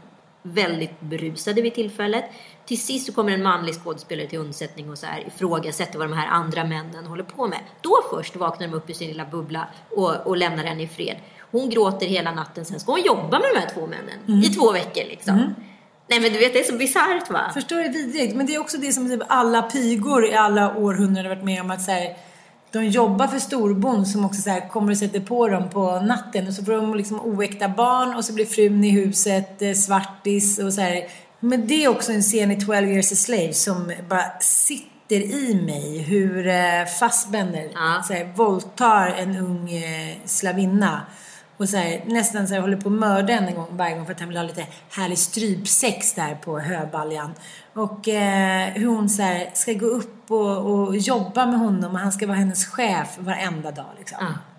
väldigt 0.43 1.01
berusade 1.01 1.63
vid 1.63 1.75
tillfället. 1.75 2.25
Till 2.67 2.81
sist 2.81 3.07
så 3.07 3.13
kommer 3.13 3.33
en 3.33 3.43
manlig 3.43 3.75
skådespelare 3.75 4.27
till 4.27 4.39
undsättning 4.39 4.91
och 4.91 4.99
så 4.99 5.07
här 5.07 5.27
ifrågasätter 5.27 5.99
vad 5.99 6.09
de 6.09 6.17
här 6.17 6.27
andra 6.27 6.65
männen 6.65 7.07
håller 7.07 7.25
på 7.25 7.47
med. 7.47 7.59
Då 7.81 7.97
först 8.11 8.37
vaknar 8.37 8.69
de 8.69 8.75
upp 8.75 8.91
ur 8.91 8.95
sin 8.95 9.09
lilla 9.09 9.25
bubbla 9.25 9.67
och, 9.91 10.27
och 10.27 10.37
lämnar 10.37 10.65
henne 10.65 10.83
i 10.83 10.89
fred. 10.89 11.17
Hon 11.51 11.71
gråter 11.71 12.07
hela 12.07 12.33
natten, 12.33 12.65
sen 12.65 12.81
ska 12.81 12.93
hon 12.93 13.03
jobba 13.03 13.39
med 13.39 13.49
de 13.55 13.61
här 13.61 13.71
två 13.75 13.87
männen 13.87 14.45
i 14.45 14.49
två 14.49 14.73
veckor 14.73 15.05
liksom. 15.05 15.55
Nej 16.07 16.21
men 16.21 16.33
du 16.33 16.39
vet, 16.39 16.53
det 16.53 16.61
är 16.61 16.65
så 16.65 16.77
bisarrt 16.77 17.31
va? 17.31 17.51
Förstår 17.55 17.77
du 17.77 17.89
vidrigt? 17.89 18.37
Men 18.37 18.47
det 18.47 18.55
är 18.55 18.61
också 18.61 18.79
det 18.79 18.93
som 18.93 19.09
typ 19.09 19.23
alla 19.29 19.63
pigor 19.63 20.27
i 20.27 20.35
alla 20.35 20.77
århundraden 20.77 21.29
varit 21.29 21.45
med 21.45 21.61
om 21.61 21.71
att 21.71 21.87
här, 21.87 22.17
de 22.73 22.85
jobbar 22.85 23.27
för 23.27 23.39
storbond 23.39 24.09
som 24.09 24.25
också 24.25 24.41
så 24.41 24.51
här, 24.51 24.69
kommer 24.69 24.91
och 24.91 24.99
sätter 24.99 25.21
på 25.21 25.49
dem 25.49 25.71
på 25.71 26.01
natten 26.01 26.47
och 26.47 26.55
så 26.55 26.65
får 26.65 26.73
de 26.73 26.95
liksom 26.95 27.21
oäkta 27.21 27.69
barn 27.69 28.15
och 28.15 28.25
så 28.25 28.33
blir 28.33 28.47
frun 28.47 28.85
i 28.85 28.91
huset 28.91 29.63
eh, 29.63 29.73
svartis 29.73 30.59
och 30.59 30.73
så 30.73 30.81
här. 30.81 31.05
Men 31.45 31.67
det 31.67 31.85
är 31.85 31.89
också 31.89 32.13
en 32.13 32.23
scen 32.23 32.51
i 32.51 32.61
12 32.61 32.89
years 32.89 33.13
a 33.13 33.15
slave 33.15 33.53
som 33.53 33.93
bara 34.09 34.39
sitter 34.41 35.17
i 35.17 35.63
mig 35.67 35.99
hur 35.99 36.47
eh, 36.47 36.85
Fassbender 37.01 37.69
Ja. 37.75 38.03
så 38.07 38.13
här, 38.13 38.33
våldtar 38.37 39.07
en 39.07 39.37
ung 39.37 39.73
eh, 39.73 40.17
slavinna 40.25 41.01
och 41.57 41.69
så 41.69 41.77
här, 41.77 42.03
nästan 42.07 42.49
så 42.49 42.55
här, 42.55 42.61
håller 42.61 42.77
på 42.77 42.89
att 42.89 42.95
mörda 42.95 43.33
henne 43.33 43.49
en 43.49 43.55
gång 43.55 43.77
varje 43.77 43.97
gång 43.97 44.07
för 44.07 44.13
att 44.13 44.21
han 44.21 44.29
vill 44.29 44.39
ha 44.39 44.45
lite 44.45 44.67
härlig 44.91 45.19
strypsex 45.19 46.15
där 46.15 46.35
på 46.35 46.59
höbaljan. 46.59 47.35
Och 47.75 48.09
eh, 48.09 48.69
hur 48.73 48.87
hon 48.87 49.09
så 49.09 49.23
här, 49.23 49.51
ska 49.55 49.73
gå 49.73 49.87
upp 49.87 50.31
och, 50.31 50.71
och 50.71 50.97
jobba 50.97 51.47
med 51.47 51.59
honom 51.59 51.93
och 51.93 51.99
han 51.99 52.13
ska 52.13 52.27
vara 52.27 52.37
hennes 52.37 52.67
chef 52.67 53.09
varenda 53.19 53.71
dag 53.71 53.91
liksom. 53.99 54.19
Ja. 54.21 54.52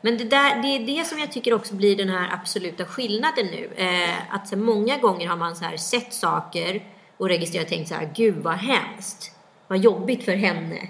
Men 0.00 0.18
det, 0.18 0.24
där, 0.24 0.62
det 0.62 0.68
är 0.68 0.96
det 0.96 1.04
som 1.06 1.18
jag 1.18 1.32
tycker 1.32 1.54
också 1.54 1.74
blir 1.74 1.96
den 1.96 2.08
här 2.08 2.32
absoluta 2.32 2.84
skillnaden 2.84 3.46
nu. 3.46 3.70
Eh, 3.76 4.34
att 4.34 4.48
så 4.48 4.56
många 4.56 4.98
gånger 4.98 5.28
har 5.28 5.36
man 5.36 5.56
så 5.56 5.64
här 5.64 5.76
sett 5.76 6.12
saker 6.12 6.82
och 7.16 7.28
registrerat 7.28 7.64
och 7.64 7.70
tänkt 7.70 7.88
så 7.88 7.94
här, 7.94 8.10
gud 8.14 8.36
vad 8.36 8.54
hemskt. 8.54 9.32
Vad 9.68 9.78
jobbigt 9.78 10.24
för 10.24 10.32
henne. 10.32 10.88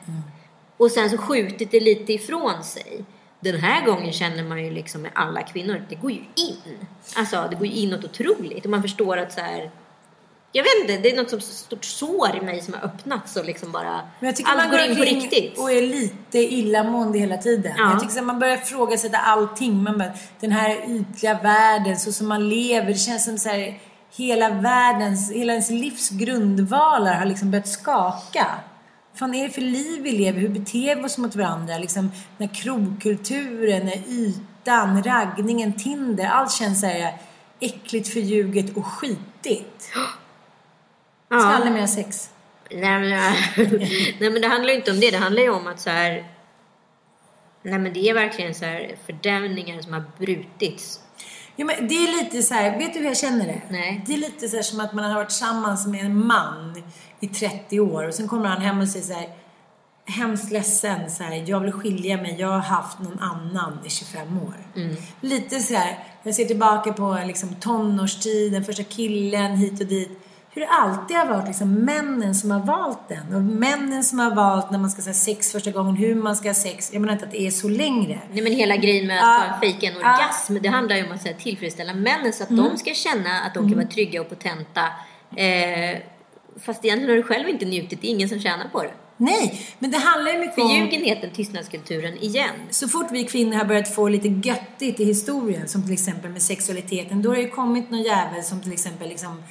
Och 0.77 0.91
sen 0.91 1.11
så 1.11 1.19
skjutit 1.19 1.71
det 1.71 1.81
lite 1.81 2.12
ifrån 2.12 2.65
sig. 2.65 3.05
Den 3.41 3.61
här 3.61 3.87
gången 3.87 4.12
känner 4.12 4.45
man 4.45 4.65
ju 4.65 4.71
liksom 4.71 5.03
med 5.03 5.11
alla 5.15 5.43
kvinnor, 5.43 5.83
det 5.88 5.95
går 5.95 6.11
ju 6.11 6.19
in. 6.19 6.87
Alltså 7.17 7.47
det 7.50 7.57
går 7.57 7.67
ju 7.67 7.73
inåt 7.73 8.05
otroligt. 8.05 8.65
Och 8.65 8.71
man 8.71 8.83
förstår 8.83 9.17
att 9.17 9.33
så 9.33 9.41
här, 9.41 9.71
jag 10.52 10.62
vet 10.62 10.73
inte, 10.81 11.02
det 11.02 11.11
är 11.11 11.17
något 11.17 11.31
som 11.31 11.40
stort 11.40 11.85
sår 11.85 12.37
i 12.37 12.40
mig 12.40 12.61
som 12.62 12.75
har 12.75 12.81
öppnats 12.81 13.37
och 13.37 13.45
liksom 13.45 13.73
bara, 13.73 14.00
Men 14.21 14.26
jag 14.26 14.37
tycker 14.37 14.50
allt 14.50 14.59
man 14.59 14.71
går 14.71 14.81
in 14.81 14.97
på 14.97 15.02
riktigt. 15.02 15.59
och 15.59 15.73
är 15.73 15.83
lite 15.83 16.38
illamående 16.38 17.19
hela 17.19 17.37
tiden. 17.37 17.73
Ja. 17.76 17.90
Jag 17.90 18.00
tycker 18.00 18.14
här, 18.14 18.23
man 18.23 18.38
börjar 18.38 18.57
ifrågasätta 18.57 19.19
allting. 19.19 19.83
Man 19.83 19.99
bara, 19.99 20.11
den 20.40 20.52
här 20.52 20.90
ytliga 20.90 21.38
världen, 21.43 21.97
så 21.97 22.12
som 22.12 22.28
man 22.28 22.49
lever. 22.49 22.87
Det 22.87 22.99
känns 22.99 23.25
som 23.25 23.38
så 23.38 23.49
här, 23.49 23.81
hela 24.17 24.49
världens, 24.49 25.33
hela 25.33 25.52
ens 25.52 25.71
livs 25.71 26.11
grundvalar 26.11 27.14
har 27.14 27.26
liksom 27.26 27.50
börjat 27.50 27.69
skaka. 27.69 28.47
Vad 29.12 29.19
fan 29.19 29.35
är 29.35 29.49
det 29.49 29.55
för 29.55 29.61
liv 29.61 30.02
vi 30.02 30.12
lever? 30.12 30.40
Hur 30.40 30.49
beter 30.49 30.97
vi 30.97 31.05
oss 31.05 31.19
mot 31.19 31.37
varandra? 31.37 31.78
Liksom, 31.78 32.12
den 32.38 32.49
här 32.49 32.55
krogkulturen, 32.55 33.88
ytan, 34.09 35.02
raggningen, 35.02 35.73
Tinder. 35.73 36.26
Allt 36.26 36.52
känns 36.52 36.81
så 36.81 36.87
här 36.87 37.17
äckligt, 37.61 38.12
förljuget 38.12 38.76
och 38.76 38.87
skitigt. 38.87 39.90
Ja. 41.28 41.54
aldrig 41.54 41.73
mer 41.73 41.87
sex. 41.87 42.30
Nej 42.70 43.00
men, 43.00 43.11
nej 44.20 44.30
men 44.30 44.42
det 44.42 44.49
handlar 44.49 44.70
ju 44.70 44.76
inte 44.78 44.90
om 44.90 45.00
det. 45.00 45.11
Det 45.11 45.16
handlar 45.16 45.42
ju 45.42 45.50
om 45.50 45.66
att 45.66 45.80
så 45.80 45.90
här... 45.90 46.32
Nej 47.62 47.78
men 47.78 47.92
det 47.92 48.08
är 48.08 48.14
verkligen 48.14 48.54
så 48.54 48.64
här 48.64 48.97
fördämningar 49.06 49.82
som 49.82 49.92
har 49.92 50.04
brutits. 50.18 51.00
Ja, 51.56 51.64
men 51.64 51.88
det 51.88 51.94
är 51.94 52.25
lite 52.25 52.42
så 52.42 52.54
här, 52.54 52.78
vet 52.78 52.92
du 52.92 52.99
hur 52.99 53.06
jag 53.06 53.16
känner 53.16 53.47
det? 53.47 53.61
Nej. 53.68 54.04
Det 54.06 54.12
är 54.14 54.18
lite 54.18 54.49
så 54.49 54.56
här 54.56 54.62
som 54.62 54.80
att 54.80 54.92
man 54.92 55.04
har 55.04 55.14
varit 55.14 55.28
tillsammans 55.28 55.87
med 55.87 56.00
en 56.04 56.26
man 56.26 56.82
i 57.20 57.26
30 57.28 57.80
år 57.80 58.08
och 58.08 58.14
sen 58.14 58.28
kommer 58.28 58.49
han 58.49 58.61
hem 58.61 58.80
och 58.80 58.88
säger 58.88 59.04
så 59.04 59.12
här 59.12 59.28
hemskt 60.08 60.50
ledsen, 60.50 61.11
så 61.11 61.23
här, 61.23 61.44
jag 61.47 61.61
vill 61.61 61.73
skilja 61.73 62.16
mig, 62.16 62.37
jag 62.38 62.49
har 62.49 62.58
haft 62.58 62.99
någon 62.99 63.18
annan 63.18 63.78
i 63.85 63.90
25 63.90 64.38
år. 64.42 64.54
Lite 65.20 65.61
så 65.61 65.75
här, 65.75 65.99
jag 66.23 66.35
ser 66.35 66.44
tillbaka 66.44 66.92
på 66.92 67.18
liksom 67.26 67.54
tonårstiden, 67.54 68.64
första 68.64 68.82
killen, 68.82 69.56
hit 69.56 69.80
och 69.80 69.87
dit. 69.87 70.20
Hur 70.59 70.67
det 70.67 70.71
alltid 70.71 71.17
har 71.17 71.27
varit 71.27 71.47
liksom 71.47 71.75
männen 71.75 72.35
som 72.35 72.50
har 72.50 72.61
valt 72.61 73.09
den. 73.09 73.35
Och 73.35 73.43
männen 73.43 74.05
som 74.05 74.19
har 74.19 74.35
valt 74.35 74.71
när 74.71 74.79
man 74.79 74.91
ska 74.91 75.03
ha 75.03 75.15
sex 75.15 75.53
första 75.53 75.71
gången, 75.71 75.97
hur 75.97 76.15
man 76.15 76.37
ska 76.37 76.49
ha 76.49 76.55
sex. 76.55 76.91
Jag 76.93 77.00
menar 77.00 77.12
inte 77.12 77.25
att 77.25 77.33
det 77.33 77.43
är 77.43 77.50
så 77.50 77.69
längre. 77.69 78.19
Nej 78.33 78.43
men 78.43 78.53
hela 78.53 78.77
grejen 78.77 79.07
med 79.07 79.19
att 79.19 79.25
Ah, 79.25 79.55
ta 79.55 79.61
fejka 79.61 79.87
en 79.87 79.97
ah. 79.97 79.99
orgasm, 79.99 80.59
det 80.62 80.69
handlar 80.69 80.97
ju 80.97 81.07
om 81.07 81.12
att 81.12 81.27
här, 81.27 81.33
tillfredsställa 81.33 81.95
männen 81.95 82.33
så 82.33 82.43
att 82.43 82.49
de 82.49 82.79
ska 82.79 82.95
känna 82.95 83.41
att 83.41 83.55
de 83.55 83.69
kan 83.69 83.79
vara 83.79 83.88
trygga 83.88 84.21
och 84.21 84.29
potenta. 84.29 84.83
Eh, 85.37 85.99
fast 86.61 86.85
egentligen 86.85 87.11
har 87.11 87.17
du 87.17 87.23
själv 87.23 87.49
inte 87.49 87.65
njutit, 87.65 88.00
det 88.00 88.07
är 88.07 88.11
ingen 88.11 88.29
som 88.29 88.41
tjänar 88.41 88.69
på 88.69 88.83
det. 88.83 88.93
Nej, 89.17 89.61
men 89.79 89.91
det 89.91 89.99
handlar 89.99 90.33
ju 90.33 90.38
mycket 90.38 90.59
om... 90.59 90.69
Förljugenheten, 90.69 91.31
tystnadskulturen 91.31 92.19
igen. 92.19 92.55
Så 92.71 92.88
fort 92.88 93.07
vi 93.11 93.25
kvinnor 93.25 93.57
har 93.57 93.65
börjat 93.65 93.95
få 93.95 94.09
lite 94.09 94.29
göttigt 94.29 95.00
i 95.00 95.05
historien, 95.05 95.69
som 95.69 95.83
till 95.83 95.93
exempel 95.93 96.31
med 96.31 96.43
sexualiteten, 96.43 97.23
då 97.23 97.31
har 97.31 97.37
det 97.37 97.43
ju 97.43 97.49
kommit 97.49 97.91
någon 97.91 98.03
jävel 98.03 98.43
som 98.43 98.61
till 98.61 98.73
exempel 98.73 99.09
liksom 99.09 99.43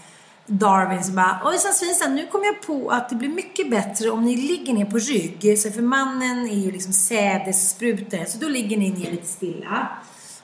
Darwin 0.48 1.04
som 1.04 1.16
bara 1.16 1.42
Ojsan 1.46 1.74
svejsan, 1.74 2.16
nu 2.16 2.28
kom 2.28 2.44
jag 2.44 2.62
på 2.62 2.90
att 2.90 3.10
det 3.10 3.16
blir 3.16 3.30
mycket 3.30 3.70
bättre 3.70 4.10
om 4.10 4.26
ni 4.26 4.36
ligger 4.36 4.74
ner 4.74 4.86
på 4.86 4.98
rygg. 4.98 5.60
Så 5.60 5.72
för 5.72 5.82
mannen 5.82 6.50
är 6.50 6.56
ju 6.56 6.72
liksom 6.72 6.94
sädessprutor, 6.94 8.26
så 8.26 8.38
då 8.38 8.48
ligger 8.48 8.78
ni 8.78 8.90
ner 8.90 9.12
lite 9.12 9.28
stilla. 9.28 9.88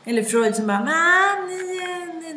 Eller 0.06 0.24
Freud 0.24 0.56
som 0.56 0.68
bara, 0.68 0.84
nej, 0.84 1.64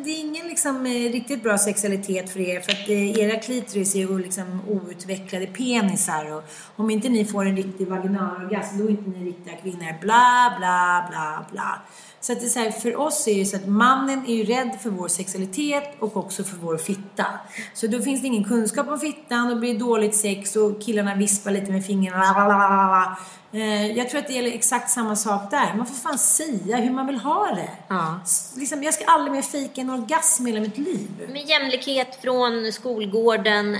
det 0.03 0.11
är 0.11 0.19
ingen 0.19 0.47
liksom 0.47 0.85
eh, 0.85 1.11
riktigt 1.11 1.43
bra 1.43 1.57
sexualitet 1.57 2.29
för 2.29 2.39
er 2.39 2.59
för 2.59 2.71
att 2.71 2.89
eh, 2.89 3.19
era 3.19 3.39
klitoris 3.39 3.95
är 3.95 3.99
ju 3.99 4.19
liksom 4.19 4.61
outvecklade 4.67 5.47
penisar 5.47 6.33
och 6.33 6.43
om 6.75 6.89
inte 6.89 7.09
ni 7.09 7.25
får 7.25 7.45
en 7.45 7.55
riktig 7.55 7.87
vaginalorgasm 7.87 8.77
då 8.77 8.83
är 8.83 8.89
inte 8.89 9.09
ni 9.09 9.25
riktiga 9.25 9.53
kvinnor. 9.55 10.01
Bla, 10.01 10.55
bla, 10.57 11.07
bla, 11.09 11.45
bla. 11.51 11.81
Så 12.21 12.33
att 12.33 12.39
det 12.39 12.45
är 12.45 12.49
så 12.49 12.59
här, 12.59 12.71
för 12.71 12.95
oss 12.99 13.27
är 13.27 13.31
det 13.31 13.37
ju 13.39 13.45
så 13.45 13.55
att 13.55 13.67
mannen 13.67 14.25
är 14.27 14.33
ju 14.35 14.43
rädd 14.43 14.77
för 14.81 14.89
vår 14.89 15.07
sexualitet 15.07 15.95
och 15.99 16.17
också 16.17 16.43
för 16.43 16.57
vår 16.57 16.77
fitta. 16.77 17.25
Så 17.73 17.87
då 17.87 18.01
finns 18.01 18.21
det 18.21 18.27
ingen 18.27 18.43
kunskap 18.43 18.87
om 18.87 18.99
fittan, 18.99 19.49
då 19.49 19.55
blir 19.55 19.73
det 19.73 19.79
dåligt 19.79 20.15
sex 20.15 20.55
och 20.55 20.81
killarna 20.81 21.15
vispar 21.15 21.51
lite 21.51 21.71
med 21.71 21.85
fingrarna. 21.85 23.17
Eh, 23.51 23.91
Jag 23.97 24.09
tror 24.09 24.19
att 24.19 24.27
det 24.27 24.33
gäller 24.33 24.51
exakt 24.51 24.89
samma 24.89 25.15
sak 25.15 25.51
där. 25.51 25.73
Man 25.77 25.85
får 25.85 25.95
fan 25.95 26.17
säga 26.17 26.77
hur 26.77 26.91
man 26.91 27.07
vill 27.07 27.17
ha 27.19 27.45
det. 27.55 27.69
Ja. 27.87 28.19
Liksom, 28.55 28.83
jag 28.83 28.93
ska 28.93 29.05
aldrig 29.05 29.31
mer 29.33 29.41
fejka 29.41 29.81
en 29.81 29.89
orgasm 29.89 30.47
i 30.47 30.51
hela 30.51 30.61
mitt 30.61 30.77
liv. 30.77 31.09
Med 31.33 31.45
jämlikhet 31.49 32.19
från 32.21 32.71
skolgården 32.73 33.77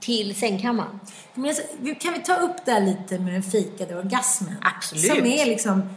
till 0.00 0.34
sängkammaren. 0.34 1.00
Men 1.34 1.48
alltså, 1.48 1.62
kan 2.00 2.12
vi 2.12 2.18
ta 2.20 2.36
upp 2.36 2.56
det 2.64 2.72
här 2.72 2.80
lite 2.80 3.18
med 3.18 3.32
den 3.32 3.42
fejkade 3.42 3.96
orgasmen? 3.98 4.54
Absolut. 4.76 5.06
Som 5.06 5.26
är 5.26 5.46
liksom... 5.46 5.96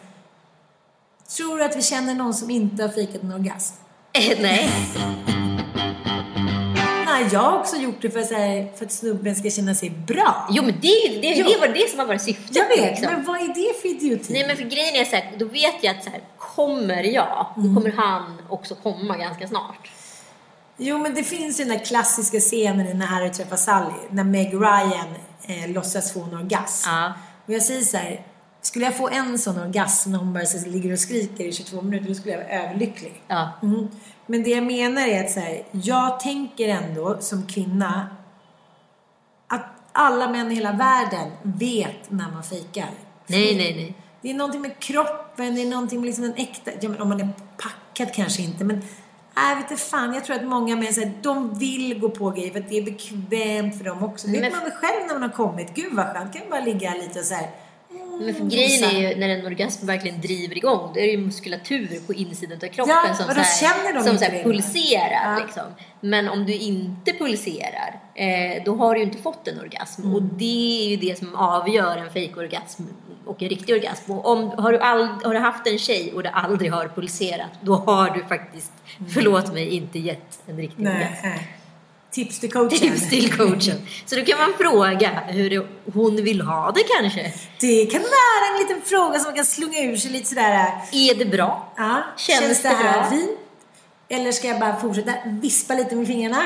Tror 1.37 1.57
du 1.57 1.63
att 1.63 1.75
vi 1.75 1.81
känner 1.81 2.13
någon 2.15 2.33
som 2.33 2.49
inte 2.49 2.83
har 2.83 2.89
fejkat 2.89 3.23
en 3.23 3.33
orgasm? 3.33 3.75
Eh, 4.13 4.37
Nej. 4.41 4.69
Nej, 7.05 7.27
jag 7.31 7.39
har 7.39 7.59
också 7.59 7.75
gjort 7.77 8.01
det 8.01 8.09
för, 8.09 8.23
så 8.23 8.33
här, 8.35 8.71
för 8.77 8.85
att 8.85 8.91
snubben 8.91 9.35
ska 9.35 9.49
känna 9.49 9.75
sig 9.75 9.89
bra. 9.89 10.47
Jo 10.51 10.63
men 10.63 10.79
det, 10.81 10.87
ju- 10.87 11.21
det, 11.21 11.27
Jo. 11.27 11.47
det 11.47 11.57
var 11.59 11.67
det 11.67 11.89
som 11.89 11.99
har 11.99 12.05
varit 12.05 12.21
syftet. 12.21 12.55
Jag 12.55 12.67
vet, 12.67 12.79
liksom. 12.99 13.05
men 13.13 13.25
vad 13.25 13.35
är 13.41 13.47
det 13.47 13.81
för 13.81 13.87
idioti? 13.87 14.33
Nej 14.33 14.47
men 14.47 14.57
för 14.57 14.63
grejen 14.63 14.95
är 14.95 15.05
så 15.05 15.15
här, 15.15 15.31
då 15.39 15.45
vet 15.45 15.75
jag 15.83 15.97
att 15.97 16.03
så 16.03 16.09
här, 16.09 16.21
kommer 16.37 17.03
jag, 17.03 17.45
då 17.55 17.61
Mm. 17.61 17.75
kommer 17.75 17.91
han 17.97 18.41
också 18.49 18.75
komma 18.75 19.17
ganska 19.17 19.47
snart. 19.47 19.91
Jo, 20.77 20.97
men 20.97 21.13
det 21.13 21.23
finns 21.23 21.59
ju 21.59 21.63
den 21.63 21.77
där 21.77 21.85
klassiska 21.85 22.39
scenen 22.39 22.87
i 22.87 22.93
När 22.93 23.05
Harry 23.05 23.31
träffar 23.31 23.55
Sally. 23.57 23.93
När 24.09 24.23
Meg 24.23 24.53
Ryan 24.53 25.07
eh, 25.47 25.69
låtsas 25.71 26.13
få 26.13 26.23
en 26.23 26.33
orgasm. 26.33 26.89
Ja. 26.89 27.13
Och 27.45 27.53
jag 27.53 27.61
säger 27.63 27.81
så 27.81 27.97
här. 27.97 28.25
Skulle 28.63 28.85
jag 28.85 28.97
få 28.97 29.09
en 29.09 29.39
sån 29.39 29.57
orgasm 29.59 30.11
när 30.11 30.19
hon 30.19 30.33
bara 30.33 30.45
så 30.45 30.69
ligger 30.69 30.91
och 30.93 30.99
skriker 30.99 31.43
i 31.43 31.51
22 31.53 31.81
minuter, 31.81 32.07
då 32.07 32.13
skulle 32.15 32.33
jag 32.33 32.39
vara 32.43 32.49
överlycklig. 32.63 33.21
Ja. 33.27 33.49
Mm. 33.63 33.87
Men 34.25 34.43
det 34.43 34.49
jag 34.49 34.63
menar 34.63 35.07
är 35.07 35.23
att 35.23 35.31
så 35.31 35.39
här, 35.39 35.63
jag 35.71 36.19
tänker 36.19 36.67
ändå 36.69 37.17
som 37.19 37.47
kvinna 37.47 38.07
att 39.47 39.65
alla 39.91 40.29
män 40.29 40.51
i 40.51 40.55
hela 40.55 40.71
världen 40.71 41.31
vet 41.43 42.11
när 42.11 42.31
man 42.31 42.43
fejkar. 42.43 42.89
Nej, 43.27 43.55
nej, 43.57 43.75
nej. 43.75 43.93
Det 44.21 44.29
är 44.29 44.33
någonting 44.33 44.61
med 44.61 44.79
kroppen, 44.79 45.55
det 45.55 45.61
är 45.61 45.69
någonting 45.69 45.99
med 45.99 46.05
liksom 46.07 46.23
den 46.23 46.33
äkta... 46.35 46.71
Ja, 46.81 46.89
men 46.89 47.01
om 47.01 47.09
man 47.09 47.21
är 47.21 47.29
packad 47.57 48.13
kanske 48.13 48.41
inte, 48.41 48.63
men... 48.63 48.81
Nej, 49.35 49.55
vet 49.69 49.79
fan. 49.79 50.13
Jag 50.13 50.25
tror 50.25 50.35
att 50.35 50.45
många 50.45 50.75
män 50.75 50.93
säger 50.93 51.13
de 51.21 51.53
vill 51.59 51.99
gå 51.99 52.09
på 52.09 52.29
grejer 52.29 52.51
för 52.51 52.59
att 52.59 52.69
det 52.69 52.77
är 52.77 52.83
bekvämt 52.83 53.77
för 53.77 53.83
dem 53.83 54.03
också. 54.03 54.27
Det 54.27 54.33
vet 54.33 54.41
Men- 54.41 54.51
man 54.51 54.61
väl 54.61 54.71
själv 54.71 55.07
när 55.07 55.13
man 55.13 55.21
har 55.23 55.29
kommit. 55.29 55.75
Gud 55.75 55.93
vad 55.93 56.05
skönt. 56.05 56.33
Kan 56.33 56.41
man 56.41 56.49
bara 56.49 56.61
ligga 56.65 56.93
lite 56.93 57.19
och 57.19 57.25
så 57.25 57.33
här... 57.33 57.49
mm, 58.13 58.25
Men 58.25 58.35
för 58.35 58.43
grejen 58.43 58.83
är 58.83 59.09
ju 59.09 59.19
när 59.19 59.29
en 59.29 59.45
orgasm 59.45 59.85
verkligen 59.85 60.21
driver 60.21 60.57
igång, 60.57 60.91
då 60.93 60.99
är 60.99 61.03
det 61.03 61.11
ju 61.11 61.17
muskulatur 61.17 61.99
på 62.07 62.13
insidan 62.13 62.57
av 62.63 62.67
kroppen 62.67 62.95
Ja, 63.07 63.13
som, 63.15 63.27
så 63.27 63.33
här, 63.33 64.03
som 64.03 64.17
så 64.17 64.25
här 64.25 64.43
pulserar. 64.43 65.37
Ja. 65.37 65.45
Liksom. 65.45 65.63
Men 65.99 66.29
om 66.29 66.45
du 66.45 66.53
inte 66.53 67.13
pulserar, 67.13 67.99
eh, 68.15 68.63
då 68.65 68.75
har 68.75 68.93
du 68.93 68.99
ju 68.99 69.05
inte 69.05 69.17
fått 69.17 69.47
en 69.47 69.59
orgasm. 69.59 70.01
Mm. 70.01 70.15
Och 70.15 70.21
det 70.23 70.85
är 70.85 70.89
ju 70.89 70.97
det 70.97 71.19
som 71.19 71.35
avgör 71.35 71.97
en 71.97 72.11
fejkorgasm 72.11 72.83
och 73.25 73.41
en 73.43 73.49
riktig 73.49 73.75
orgasm. 73.75 74.11
Och 74.11 74.25
om, 74.25 74.49
har, 74.57 74.71
du 74.71 74.79
ald, 74.79 75.23
har 75.23 75.33
du 75.33 75.39
haft 75.39 75.67
en 75.67 75.77
tjej 75.77 76.13
och 76.15 76.23
det 76.23 76.29
aldrig 76.29 76.71
har 76.71 76.87
pulserat, 76.87 77.51
då 77.61 77.75
har 77.75 78.09
du 78.09 78.23
faktiskt, 78.23 78.71
förlåt 79.13 79.53
mig, 79.53 79.69
inte 79.69 79.99
gett 79.99 80.39
en 80.47 80.57
riktig 80.57 80.85
Mm. 80.85 80.93
Nej, 80.93 81.19
orgasm. 81.23 81.43
Tips 82.13 82.39
till 82.39 82.51
coachen. 82.51 82.69
Tips 82.79 83.09
till 83.09 83.37
coachen. 83.37 83.77
Så 84.05 84.15
då 84.15 84.25
kan 84.25 84.37
man 84.39 84.53
fråga 84.57 85.09
hur 85.27 85.67
hon 85.93 86.15
vill 86.23 86.41
ha 86.41 86.71
det 86.71 86.83
kanske. 86.99 87.33
Det 87.59 87.85
kan 87.85 88.01
vara 88.01 88.53
en 88.53 88.67
liten 88.67 88.81
fråga 88.81 89.19
som 89.19 89.23
man 89.23 89.35
kan 89.35 89.45
slunga 89.45 89.79
ur 89.79 89.97
sig 89.97 90.11
lite 90.11 90.25
sådär. 90.29 90.71
Är 90.91 91.15
det 91.15 91.25
bra? 91.25 91.73
Ja, 91.77 92.03
Känns 92.17 92.61
det 92.61 92.69
det 92.69 92.75
här 92.75 93.01
bra? 93.01 93.09
fint? 93.09 93.31
Eller 94.09 94.31
ska 94.31 94.47
jag 94.47 94.59
bara 94.59 94.75
fortsätta 94.75 95.13
vispa 95.25 95.73
lite 95.73 95.95
med 95.95 96.07
fingrarna? 96.07 96.43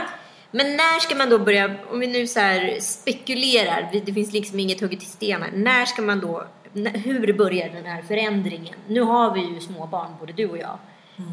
Men 0.52 0.68
när 0.78 1.00
ska 1.00 1.16
man 1.16 1.30
då 1.30 1.40
börja, 1.40 1.76
om 1.92 2.00
vi 2.00 2.08
nu 2.08 2.28
så 2.28 2.40
spekulerar, 2.80 3.90
det 4.06 4.14
finns 4.14 4.34
liksom 4.34 4.60
inget 4.60 4.82
hugget 4.82 5.00
till 5.00 5.10
sten 5.10 5.42
här. 5.42 5.52
När 5.54 5.86
ska 5.86 6.02
man 6.02 6.20
då, 6.20 6.48
hur 6.94 7.34
börjar 7.34 7.70
den 7.70 7.86
här 7.86 8.02
förändringen? 8.02 8.76
Nu 8.88 9.02
har 9.02 9.34
vi 9.34 9.42
ju 9.42 9.60
små 9.60 9.88
barn, 9.88 10.12
både 10.20 10.34
du 10.34 10.50
och 10.50 10.58
jag. 10.58 10.78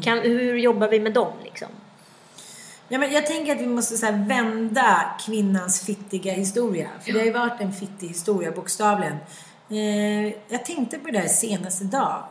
Kan, 0.03 0.19
hur 0.19 0.57
jobbar 0.57 0.87
vi 0.87 0.99
med 0.99 1.13
dem 1.13 1.33
liksom? 1.43 1.67
Ja, 2.87 2.99
men 2.99 3.11
jag 3.11 3.27
tänker 3.27 3.55
att 3.55 3.61
vi 3.61 3.67
måste 3.67 3.97
så 3.97 4.11
vända 4.11 5.15
kvinnans 5.25 5.85
fittiga 5.85 6.33
historia. 6.33 6.89
För 7.01 7.11
det 7.11 7.19
har 7.19 7.25
ju 7.25 7.31
varit 7.31 7.61
en 7.61 7.73
fittig 7.73 8.07
historia, 8.07 8.51
bokstavligen. 8.51 9.17
Eh, 9.69 10.25
jag 10.47 10.65
tänkte 10.65 10.97
på 10.97 11.11
det 11.11 11.19
där 11.19 11.27
senast 11.27 11.81
idag. 11.81 12.23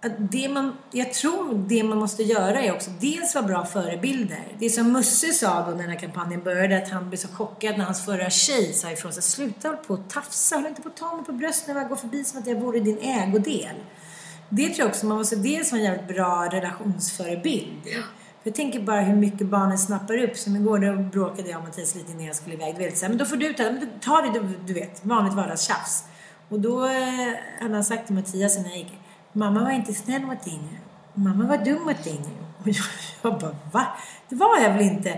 Att 0.00 0.12
det 0.32 0.48
man, 0.48 0.76
jag 0.90 1.12
tror 1.12 1.64
det 1.68 1.82
man 1.82 1.98
måste 1.98 2.22
göra 2.22 2.60
är 2.60 2.72
också 2.74 2.90
dels 3.00 3.34
vara 3.34 3.46
bra 3.46 3.64
förebilder. 3.64 4.44
Det 4.58 4.70
som 4.70 4.92
Musse 4.92 5.32
sa 5.32 5.64
då 5.66 5.70
när 5.70 5.78
den 5.78 5.90
här 5.90 5.98
kampanjen 5.98 6.42
började, 6.42 6.76
att 6.76 6.90
han 6.90 7.08
blev 7.08 7.18
så 7.18 7.28
chockad 7.28 7.78
när 7.78 7.84
hans 7.84 8.04
förra 8.04 8.30
tjej 8.30 8.72
sa 8.72 8.90
ifrån 8.90 9.12
sig 9.12 9.22
sluta 9.22 9.68
hålla 9.68 9.80
på 9.80 9.94
och 9.94 10.08
tafsa, 10.08 10.56
håll 10.56 10.66
inte 10.66 10.82
på 10.82 10.88
att 10.88 10.96
ta 10.96 11.16
mig 11.16 11.24
på 11.24 11.32
bröstet 11.32 11.68
när 11.74 11.80
jag 11.80 11.88
går 11.88 11.96
förbi 11.96 12.24
som 12.24 12.38
att 12.40 12.46
jag 12.46 12.60
vore 12.60 12.80
din 12.80 12.98
ägodel. 12.98 13.76
Det 14.48 14.66
tror 14.66 14.78
jag 14.78 14.88
också, 14.88 15.06
man 15.06 15.18
måste 15.18 15.36
dels 15.36 15.72
vara 15.72 15.80
en 15.80 15.86
jävligt 15.86 16.08
bra 16.08 16.48
relationsförebild. 16.52 17.82
För 17.84 18.25
jag 18.46 18.54
tänker 18.54 18.80
bara 18.80 19.00
hur 19.00 19.16
mycket 19.16 19.46
barnen 19.46 19.78
snappar 19.78 20.18
upp. 20.18 20.36
Som 20.36 20.56
igår 20.56 20.78
då 20.78 21.02
bråkade 21.02 21.48
jag 21.50 21.58
och 21.58 21.64
Mattias 21.64 21.94
lite 21.94 22.12
innan 22.12 22.24
jag 22.24 22.36
skulle 22.36 22.54
iväg. 22.54 22.74
Du 22.74 22.84
vet, 22.84 22.98
så 22.98 23.04
här, 23.04 23.08
men 23.08 23.18
då 23.18 23.24
får 23.24 23.36
du 23.36 23.52
ta 23.52 23.64
ta 24.00 24.22
det, 24.22 24.38
du, 24.38 24.48
du 24.66 24.74
vet, 24.74 25.04
vanligt 25.04 25.34
vardagstjafs. 25.34 26.04
Och 26.48 26.60
då 26.60 26.84
eh, 26.84 27.34
hade 27.60 27.74
han 27.74 27.84
sagt 27.84 28.06
till 28.06 28.14
Mattias 28.14 28.58
när 28.58 28.68
jag 28.68 28.78
gick. 28.78 28.98
Mamma 29.32 29.64
var 29.64 29.70
inte 29.70 29.94
snäll 29.94 30.22
mot 30.22 30.44
dig 30.44 30.60
nu. 30.70 30.78
Mamma 31.22 31.46
var 31.46 31.64
dum 31.64 31.82
mot 31.82 32.04
dig 32.04 32.20
nu. 32.24 32.46
Och 32.62 32.68
jag, 32.68 32.84
jag 33.22 33.40
bara, 33.40 33.56
va? 33.72 33.86
Det 34.28 34.36
var 34.36 34.60
jag 34.62 34.72
väl 34.74 34.82
inte? 34.82 35.10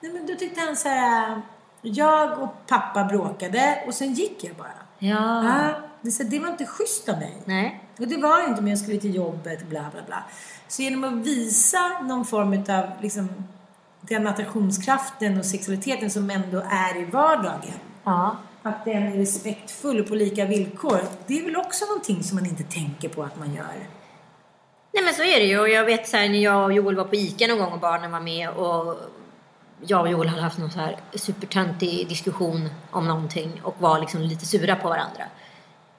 Nej, 0.00 0.12
men 0.12 0.26
då 0.26 0.34
tyckte 0.34 0.60
han 0.60 0.76
så 0.76 0.88
här. 0.88 1.42
Jag 1.82 2.38
och 2.38 2.66
pappa 2.66 3.04
bråkade 3.04 3.84
och 3.86 3.94
sen 3.94 4.14
gick 4.14 4.44
jag 4.44 4.56
bara. 4.56 4.86
Ja. 4.98 5.44
Ja, 5.44 5.74
det, 6.02 6.10
så 6.10 6.22
det 6.22 6.38
var 6.38 6.48
inte 6.48 6.66
schysst 6.66 7.08
av 7.08 7.18
mig. 7.18 7.36
Nej. 7.44 7.84
Och 7.98 8.08
det 8.08 8.16
var 8.16 8.48
inte 8.48 8.62
men 8.62 8.70
jag 8.70 8.78
skulle 8.78 8.98
till 8.98 9.14
jobbet, 9.14 9.68
bla 9.68 9.84
bla 9.92 10.02
bla. 10.06 10.24
Så 10.68 10.82
genom 10.82 11.04
att 11.04 11.26
visa 11.26 11.98
någon 12.02 12.24
form 12.24 12.64
av 12.68 13.02
liksom, 13.02 13.28
den 14.00 14.26
attraktionskraften 14.26 15.38
och 15.38 15.44
sexualiteten 15.44 16.10
som 16.10 16.30
ändå 16.30 16.62
är 16.70 16.96
i 16.96 17.04
vardagen. 17.04 17.74
Ja. 18.04 18.36
Att 18.62 18.84
den 18.84 19.02
är 19.02 19.16
respektfull 19.16 20.00
och 20.00 20.08
på 20.08 20.14
lika 20.14 20.44
villkor. 20.44 21.00
Det 21.26 21.38
är 21.38 21.44
väl 21.44 21.56
också 21.56 21.84
någonting 21.84 22.22
som 22.22 22.36
man 22.36 22.46
inte 22.46 22.62
tänker 22.62 23.08
på 23.08 23.22
att 23.22 23.38
man 23.38 23.54
gör. 23.54 23.86
Nej 24.92 25.04
men 25.04 25.14
så 25.14 25.22
är 25.22 25.40
det 25.40 25.46
ju. 25.46 25.60
Och 25.60 25.68
jag 25.68 25.84
vet 25.84 26.08
så 26.08 26.16
här, 26.16 26.28
när 26.28 26.38
jag 26.38 26.64
och 26.64 26.72
Joel 26.72 26.96
var 26.96 27.04
på 27.04 27.16
ICA 27.16 27.46
någon 27.46 27.58
gång 27.58 27.72
och 27.72 27.80
barnen 27.80 28.12
var 28.12 28.20
med 28.20 28.50
och 28.50 28.96
jag 29.80 30.00
och 30.00 30.10
Joel 30.10 30.28
hade 30.28 30.42
haft 30.42 30.58
någon 30.58 30.70
så 30.70 30.78
här 30.78 30.96
supertöntig 31.14 32.08
diskussion 32.08 32.68
om 32.90 33.08
någonting 33.08 33.60
och 33.62 33.74
var 33.78 34.00
liksom 34.00 34.20
lite 34.20 34.46
sura 34.46 34.76
på 34.76 34.88
varandra. 34.88 35.24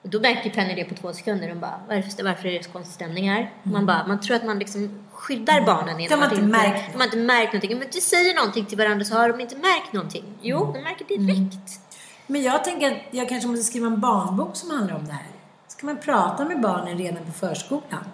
Och 0.01 0.09
då 0.09 0.19
märker 0.19 0.49
Penny 0.49 0.75
det 0.75 0.83
på 0.83 0.95
två 0.95 1.13
sekunder. 1.13 1.49
Hon 1.49 1.59
bara, 1.59 1.79
varför, 1.87 2.23
varför 2.23 2.47
är 2.47 2.57
det 2.57 2.63
så 2.63 2.71
konstig 2.71 2.93
stämning 2.93 3.29
här? 3.29 3.51
Man, 3.63 3.85
bara, 3.85 4.07
man 4.07 4.21
tror 4.21 4.35
att 4.35 4.45
man 4.45 4.59
liksom 4.59 5.05
skyddar 5.11 5.65
barnen. 5.65 5.97
De 5.97 6.13
har 6.13 6.25
att 6.25 6.31
inte 6.31 6.45
märkt 6.45 6.91
De 6.91 6.97
har 6.97 7.05
inte 7.05 7.17
märkt 7.17 7.53
någonting. 7.53 7.79
Men 7.79 7.87
du 7.91 8.01
säger 8.01 8.35
någonting 8.35 8.65
till 8.65 8.77
varandra 8.77 9.05
så 9.05 9.15
har 9.15 9.29
de 9.29 9.39
inte 9.41 9.55
märkt 9.55 9.93
någonting. 9.93 10.23
Jo, 10.41 10.71
de 10.73 10.81
märker 10.81 11.05
direkt. 11.05 11.79
Men 12.27 12.43
jag 12.43 12.63
tänker 12.63 12.91
att 12.91 12.97
jag 13.11 13.29
kanske 13.29 13.49
måste 13.49 13.63
skriva 13.63 13.87
en 13.87 13.99
barnbok 13.99 14.55
som 14.55 14.69
handlar 14.69 14.95
om 14.95 15.05
det 15.05 15.13
här. 15.13 15.27
Ska 15.67 15.85
man 15.85 15.97
prata 15.97 16.45
med 16.45 16.61
barnen 16.61 16.97
redan 16.97 17.25
på 17.25 17.31
förskolan? 17.31 18.05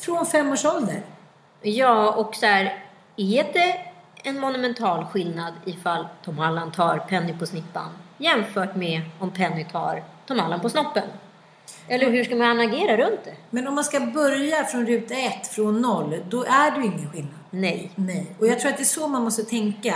Från 0.00 0.26
fem 0.26 0.52
års 0.52 0.64
ålder. 0.64 1.02
Ja, 1.62 2.12
och 2.12 2.34
så 2.34 2.46
här, 2.46 2.84
är 3.16 3.52
det 3.52 3.76
en 4.22 4.40
monumental 4.40 5.04
skillnad 5.04 5.52
ifall 5.64 6.08
Tom 6.24 6.40
Allan 6.40 6.72
tar 6.72 6.98
Penny 6.98 7.32
på 7.38 7.46
snippan 7.46 7.88
jämfört 8.22 8.76
med 8.76 9.02
om 9.18 9.30
Penny 9.30 9.64
tar 9.64 10.02
Tom 10.26 10.40
Allan 10.40 10.60
på 10.60 10.68
snoppen? 10.68 11.04
Eller 11.88 12.10
hur 12.10 12.24
ska 12.24 12.36
man 12.36 12.60
agera 12.60 12.96
runt 12.96 13.24
det? 13.24 13.34
Men 13.50 13.68
om 13.68 13.74
man 13.74 13.84
ska 13.84 14.00
börja 14.00 14.64
från 14.64 14.86
ruta 14.86 15.14
ett, 15.14 15.46
från 15.46 15.80
noll, 15.80 16.22
då 16.28 16.44
är 16.44 16.70
det 16.70 16.76
ju 16.76 16.86
ingen 16.86 17.10
skillnad. 17.10 17.34
Nej. 17.50 17.90
Nej. 17.94 18.26
Och 18.38 18.46
jag 18.46 18.60
tror 18.60 18.70
att 18.70 18.76
det 18.76 18.82
är 18.82 18.84
så 18.84 19.08
man 19.08 19.22
måste 19.22 19.42
tänka. 19.42 19.94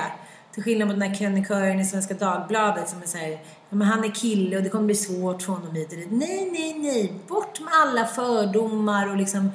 Till 0.53 0.63
skillnad 0.63 0.89
mot 0.89 1.01
den 1.01 1.11
här 1.11 1.19
krönikören 1.19 1.81
i 1.81 1.85
Svenska 1.85 2.15
Dagbladet 2.15 2.89
som 2.89 3.03
är 3.03 3.07
såhär, 3.07 3.31
ja 3.69 3.77
men 3.77 3.83
han 3.83 4.05
är 4.05 4.15
kille 4.15 4.57
och 4.57 4.63
det 4.63 4.69
kommer 4.69 4.85
bli 4.85 4.95
svårt 4.95 5.43
för 5.43 5.53
honom 5.53 5.75
hit 5.75 5.93
och 5.93 5.99
dit. 5.99 6.09
Nej, 6.11 6.51
nej, 6.53 6.75
nej. 6.79 7.13
Bort 7.29 7.61
med 7.61 7.73
alla 7.83 8.07
fördomar 8.07 9.11
och 9.11 9.17
liksom 9.17 9.51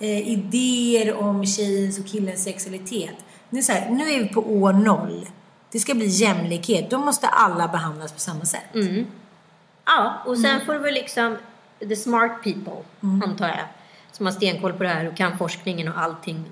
eh, 0.00 0.28
idéer 0.28 1.16
om 1.16 1.46
tjejens 1.46 1.98
och 1.98 2.06
killens 2.06 2.44
sexualitet. 2.44 3.14
Nu, 3.50 3.58
är 3.58 3.62
så 3.62 3.72
här, 3.72 3.90
nu 3.90 4.10
är 4.12 4.18
vi 4.22 4.28
på 4.28 4.40
år 4.40 4.72
noll. 4.72 5.26
Det 5.72 5.78
ska 5.78 5.94
bli 5.94 6.06
jämlikhet. 6.06 6.90
Då 6.90 6.98
måste 6.98 7.26
alla 7.26 7.68
behandlas 7.68 8.12
på 8.12 8.20
samma 8.20 8.44
sätt. 8.44 8.74
Ja, 9.86 10.22
och 10.26 10.38
sen 10.38 10.60
får 10.66 10.74
vi 10.74 10.92
liksom 10.92 11.36
the 11.78 11.96
smart 11.96 12.42
people, 12.42 12.84
antar 13.24 13.48
jag, 13.48 13.66
som 14.12 14.26
har 14.26 14.32
stenkoll 14.32 14.72
på 14.72 14.82
det 14.82 14.88
här 14.88 15.08
och 15.08 15.16
kan 15.16 15.38
forskningen 15.38 15.88
och 15.88 15.98
allting 15.98 16.44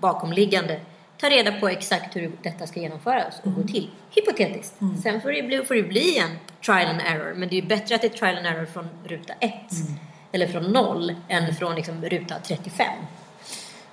bakomliggande 0.00 0.80
ta 1.18 1.28
reda 1.28 1.60
på 1.60 1.68
exakt 1.68 2.16
hur 2.16 2.32
detta 2.42 2.66
ska 2.66 2.80
genomföras 2.80 3.34
och 3.42 3.54
gå 3.54 3.62
till. 3.62 3.90
Hypotetiskt. 4.10 4.74
Sen 5.02 5.20
får 5.20 5.32
det, 5.32 5.42
bli, 5.42 5.64
får 5.64 5.74
det 5.74 5.82
bli 5.82 6.18
en 6.18 6.30
trial 6.64 6.86
and 6.86 7.00
error, 7.00 7.34
men 7.34 7.48
det 7.48 7.58
är 7.58 7.62
ju 7.62 7.68
bättre 7.68 7.94
att 7.94 8.00
det 8.00 8.06
är 8.06 8.18
trial 8.18 8.36
and 8.36 8.46
error 8.46 8.66
från 8.66 8.88
ruta 9.04 9.32
ett 9.32 9.70
eller 10.32 10.46
från 10.46 10.62
noll 10.62 11.14
än 11.28 11.54
från 11.54 11.74
liksom 11.74 12.04
ruta 12.04 12.34
35. 12.44 12.86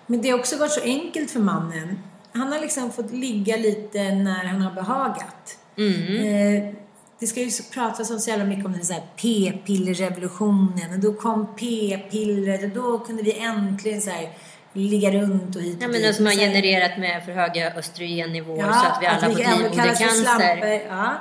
Men 0.05 0.21
det 0.21 0.29
har 0.29 0.39
också 0.39 0.57
varit 0.57 0.71
så 0.71 0.81
enkelt 0.81 1.31
för 1.31 1.39
mannen. 1.39 1.99
Han 2.31 2.51
har 2.51 2.60
liksom 2.60 2.91
fått 2.91 3.12
ligga 3.12 3.57
lite 3.57 4.12
när 4.15 4.45
han 4.45 4.62
har 4.62 4.71
behagat. 4.71 5.57
Eh, 5.75 6.73
det 7.19 7.27
ska 7.27 7.39
ju 7.39 7.51
pratas 7.73 8.12
om 8.12 8.19
så 8.19 8.30
jävla 8.30 8.45
mycket 8.45 8.65
om 8.65 8.71
den 8.71 8.82
här 8.89 9.01
p-pillerrevolutionen. 9.15 10.93
Och 10.93 10.99
då 10.99 11.13
kom 11.13 11.47
p-pillret 11.56 12.63
och 12.63 12.69
då 12.69 12.99
kunde 12.99 13.23
vi 13.23 13.39
äntligen 13.39 14.01
så 14.01 14.10
här 14.10 14.30
ligga 14.73 15.12
runt 15.12 15.56
och 15.56 15.62
hit 15.62 15.77
och 15.77 15.84
Ja, 15.84 15.88
dit. 15.88 16.01
men 16.01 16.13
som 16.13 16.25
har 16.25 16.34
Så 16.34 16.39
här- 16.39 16.47
genererat 16.47 16.97
med 16.99 17.25
för 17.25 17.32
höga 17.32 17.73
östrogennivåer 17.73 18.60
Ja, 18.60 18.73
så 18.73 18.86
att 18.88 19.01
vi 19.01 19.06
alla 19.08 19.17
att 19.27 19.38
vi 19.39 19.43
för 19.43 19.51
livmodercancer. 19.58 20.86
Ja. 20.89 21.13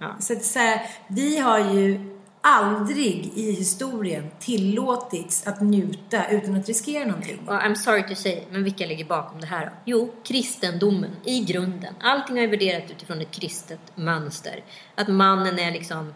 Ja. 0.00 0.16
Så 0.20 0.32
att 0.32 0.44
så 0.44 0.58
här, 0.58 0.80
vi 1.08 1.38
har 1.38 1.58
ju 1.58 2.13
aldrig 2.46 3.32
i 3.34 3.52
historien 3.52 4.30
tillåtits 4.38 5.46
att 5.46 5.60
njuta 5.60 6.30
utan 6.30 6.54
att 6.54 6.68
riskera 6.68 7.06
någonting. 7.06 7.38
Well, 7.46 7.60
I'm 7.60 7.74
sorry 7.74 8.02
to 8.08 8.14
say, 8.14 8.42
men 8.50 8.64
vilka 8.64 8.86
ligger 8.86 9.04
bakom 9.04 9.40
det 9.40 9.46
här 9.46 9.66
då? 9.66 9.72
Jo, 9.84 10.14
kristendomen 10.24 11.10
i 11.24 11.40
grunden. 11.40 11.94
Allting 12.00 12.36
har 12.36 12.42
ju 12.42 12.50
värderat 12.50 12.90
utifrån 12.90 13.20
ett 13.20 13.30
kristet 13.30 13.80
mönster. 13.94 14.64
Att 14.94 15.08
mannen 15.08 15.58
är 15.58 15.72
liksom 15.72 16.14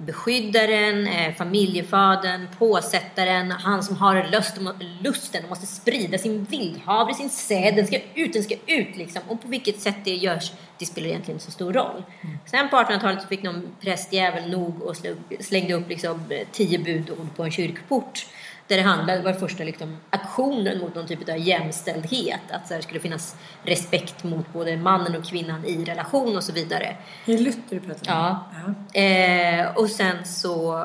beskyddaren, 0.00 1.06
eh, 1.06 1.34
familjefadern, 1.34 2.46
påsättaren, 2.58 3.50
han 3.50 3.82
som 3.82 3.96
har 3.96 4.28
lust, 4.32 4.56
lusten 5.00 5.42
och 5.42 5.48
måste 5.48 5.66
sprida 5.66 6.18
sin 6.18 6.44
vildhavre, 6.44 7.14
sin 7.14 7.30
säd, 7.30 7.76
den 7.76 7.86
ska 7.86 8.00
ut, 8.14 8.32
den 8.32 8.42
ska 8.42 8.54
ut 8.66 8.96
liksom. 8.96 9.22
Och 9.28 9.42
på 9.42 9.48
vilket 9.48 9.80
sätt 9.80 9.96
det 10.04 10.14
görs, 10.14 10.52
det 10.78 10.86
spelar 10.86 11.08
egentligen 11.08 11.36
inte 11.36 11.44
så 11.44 11.50
stor 11.50 11.72
roll. 11.72 12.02
Sen 12.46 12.68
på 12.68 12.76
1800-talet 12.76 13.22
så 13.22 13.28
fick 13.28 13.42
någon 13.42 13.68
prästjävel 13.80 14.50
nog 14.50 14.82
och 14.82 14.96
slängde 15.40 15.74
upp 15.74 15.88
liksom 15.88 16.24
eh, 16.30 16.46
tio 16.52 16.78
budord 16.78 17.36
på 17.36 17.44
en 17.44 17.50
kyrkport. 17.50 18.26
Där 18.70 18.76
det 18.76 18.82
handlade, 18.82 19.22
var 19.22 19.32
första 19.32 19.64
liksom, 19.64 19.96
aktionen 20.10 20.78
mot 20.78 20.94
någon 20.94 21.06
typ 21.06 21.28
av 21.28 21.38
jämställdhet. 21.38 22.40
Att 22.50 22.68
så 22.68 22.74
här, 22.74 22.80
skulle 22.80 23.00
finnas 23.00 23.36
respekt 23.62 24.24
mot 24.24 24.52
både 24.52 24.76
mannen 24.76 25.16
och 25.16 25.24
kvinnan 25.24 25.64
i 25.64 25.84
relation 25.84 26.36
och 26.36 26.44
så 26.44 26.52
vidare. 26.52 26.96
Det 27.26 27.38
Luther 27.38 27.60
du 27.70 27.80
pratar 27.80 28.30
om? 28.30 28.36
Ja. 28.94 29.00
Eh, 29.00 29.76
och 29.76 29.90
sen 29.90 30.24
så 30.24 30.84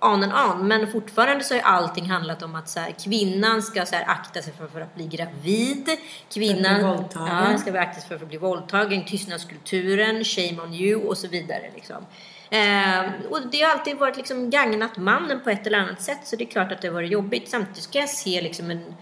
on 0.00 0.22
and 0.22 0.32
on. 0.32 0.68
Men 0.68 0.92
fortfarande 0.92 1.44
så 1.44 1.54
har 1.54 1.60
allting 1.60 2.10
handlat 2.10 2.42
om 2.42 2.54
att 2.54 2.68
så 2.68 2.80
här, 2.80 2.94
kvinnan 3.04 3.62
ska 3.62 3.86
så 3.86 3.94
här, 3.94 4.04
akta 4.08 4.42
sig 4.42 4.52
för, 4.52 4.66
för 4.66 4.80
att 4.80 4.94
bli 4.94 5.06
gravid. 5.06 5.88
Kvinnan 6.32 6.96
våldtagen. 6.96 7.50
ja, 7.50 7.58
ska 7.58 7.80
akta 7.80 8.00
sig 8.00 8.08
för, 8.08 8.16
för 8.16 8.24
att 8.24 8.28
bli 8.28 8.38
våldtagen. 8.38 9.04
Tystnadskulturen, 9.04 10.24
shame 10.24 10.62
on 10.62 10.74
you 10.74 11.02
och 11.02 11.18
så 11.18 11.28
vidare. 11.28 11.70
Liksom. 11.74 12.06
Eh, 12.52 13.10
och 13.30 13.38
det 13.50 13.62
har 13.62 13.72
alltid 13.72 13.96
varit 13.96 14.16
liksom 14.16 14.50
gagnat 14.50 14.96
mannen 14.96 15.40
på 15.44 15.50
ett 15.50 15.66
eller 15.66 15.78
annat 15.78 16.02
sätt. 16.02 16.18
Så 16.24 16.36
det 16.36 16.44
är 16.44 16.48
klart 16.48 16.72
att 16.72 16.82
det 16.82 16.88
har 16.88 16.94
varit 16.94 17.12
jobbigt. 17.12 17.48
Samtidigt 17.48 17.82
ska 17.82 17.98
jag 17.98 18.08
se 18.08 18.40
liksom 18.40 18.70
en 18.70 18.94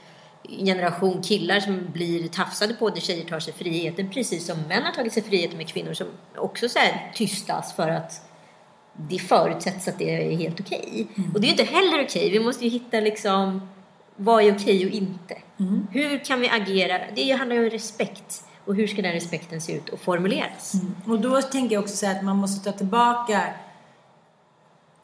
generation 0.48 1.22
killar 1.22 1.60
som 1.60 1.92
blir 1.92 2.28
tafsade 2.28 2.74
på 2.74 2.90
där 2.90 3.00
tjejer 3.00 3.24
tar 3.24 3.40
sig 3.40 3.54
friheten. 3.54 4.10
Precis 4.10 4.46
som 4.46 4.58
män 4.68 4.82
har 4.82 4.92
tagit 4.92 5.12
sig 5.12 5.22
friheten 5.22 5.56
med 5.56 5.68
kvinnor 5.68 5.94
som 5.94 6.06
också 6.36 6.68
så 6.68 6.78
tystas 7.14 7.76
för 7.76 7.88
att 7.88 8.30
det 8.92 9.18
förutsätts 9.18 9.88
att 9.88 9.98
det 9.98 10.32
är 10.32 10.36
helt 10.36 10.60
okej. 10.60 11.06
Och 11.34 11.40
det 11.40 11.46
är 11.46 11.48
ju 11.48 11.62
inte 11.62 11.74
heller 11.74 12.04
okej. 12.04 12.30
Vi 12.30 12.40
måste 12.40 12.64
ju 12.64 12.70
hitta 12.70 13.00
liksom 13.00 13.68
vad 14.16 14.44
är 14.44 14.56
okej 14.56 14.86
och 14.86 14.92
inte. 14.92 15.38
Hur 15.90 16.24
kan 16.24 16.40
vi 16.40 16.48
agera? 16.48 16.98
Det 17.14 17.32
handlar 17.32 17.56
ju 17.56 17.64
om 17.64 17.70
respekt. 17.70 18.44
Och 18.64 18.74
hur 18.74 18.86
ska 18.86 19.02
den 19.02 19.12
respekten 19.12 19.60
se 19.60 19.72
ut 19.72 19.88
och 19.88 20.00
formuleras? 20.00 20.74
Mm. 20.74 20.94
Och 21.06 21.20
då 21.20 21.42
tänker 21.42 21.74
jag 21.74 21.82
också 21.82 21.96
så 21.96 22.06
att 22.06 22.22
man 22.22 22.36
måste 22.36 22.72
ta 22.72 22.78
tillbaka 22.78 23.42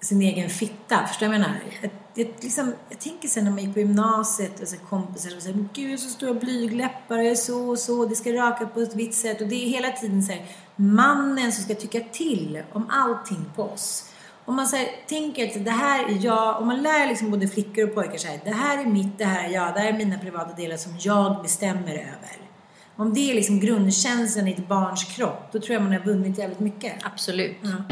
sin 0.00 0.22
egen 0.22 0.50
fitta. 0.50 1.06
Förstår 1.06 1.26
du 1.26 1.32
vad 1.32 1.34
jag 1.34 1.40
menar? 1.40 1.60
Jag, 1.82 1.90
jag, 2.14 2.28
liksom, 2.40 2.74
jag 2.88 2.98
tänker 2.98 3.28
sen 3.28 3.44
när 3.44 3.50
man 3.50 3.64
gick 3.64 3.74
på 3.74 3.80
gymnasiet 3.80 4.60
och 4.60 4.68
så 4.68 4.76
kompisar 4.76 5.30
som 5.30 5.40
säger 5.40 5.68
Gud, 5.72 5.84
jag 5.84 5.90
har 5.90 5.96
så 5.96 6.08
stora 6.08 6.34
blygläppar, 6.34 7.16
jag 7.16 7.26
är 7.26 7.34
så 7.34 7.68
och 7.68 7.78
så, 7.78 8.04
det 8.04 8.16
ska 8.16 8.32
raka 8.32 8.66
på 8.66 8.80
ett 8.80 8.94
vitt 8.94 9.14
sätt. 9.14 9.40
Och 9.40 9.46
det 9.46 9.54
är 9.64 9.68
hela 9.68 9.90
tiden 9.90 10.22
så 10.22 10.32
här, 10.32 10.46
mannen 10.76 11.52
som 11.52 11.64
ska 11.64 11.74
tycka 11.74 12.00
till 12.12 12.62
om 12.72 12.90
allting 12.90 13.44
på 13.56 13.62
oss. 13.62 14.10
Om 14.44 14.56
man 14.56 14.66
så 14.66 14.76
här, 14.76 14.88
tänker 15.08 15.46
att 15.46 15.64
det 15.64 15.70
här 15.70 16.04
är 16.04 16.24
jag, 16.24 16.60
om 16.60 16.66
man 16.66 16.82
lär 16.82 17.06
liksom 17.06 17.30
både 17.30 17.48
flickor 17.48 17.84
och 17.88 17.94
pojkar 17.94 18.18
så 18.18 18.28
här, 18.28 18.40
det 18.44 18.50
här 18.50 18.78
är 18.78 18.86
mitt, 18.86 19.18
det 19.18 19.24
här 19.24 19.48
är 19.48 19.52
jag, 19.52 19.74
det 19.74 19.80
här 19.80 19.88
är 19.92 19.98
mina 19.98 20.18
privata 20.18 20.52
delar 20.52 20.76
som 20.76 20.92
jag 20.98 21.42
bestämmer 21.42 21.94
över. 21.94 22.45
Om 22.98 23.14
det 23.14 23.30
är 23.30 23.34
liksom 23.34 23.60
grundkänslan 23.60 24.48
i 24.48 24.52
ett 24.52 24.68
barns 24.68 25.04
kropp, 25.04 25.52
då 25.52 25.60
tror 25.60 25.74
jag 25.74 25.82
man 25.82 25.92
har 25.92 26.00
vunnit 26.00 26.38
jävligt 26.38 26.60
mycket. 26.60 26.92
Absolut. 27.02 27.56
Om 27.62 27.84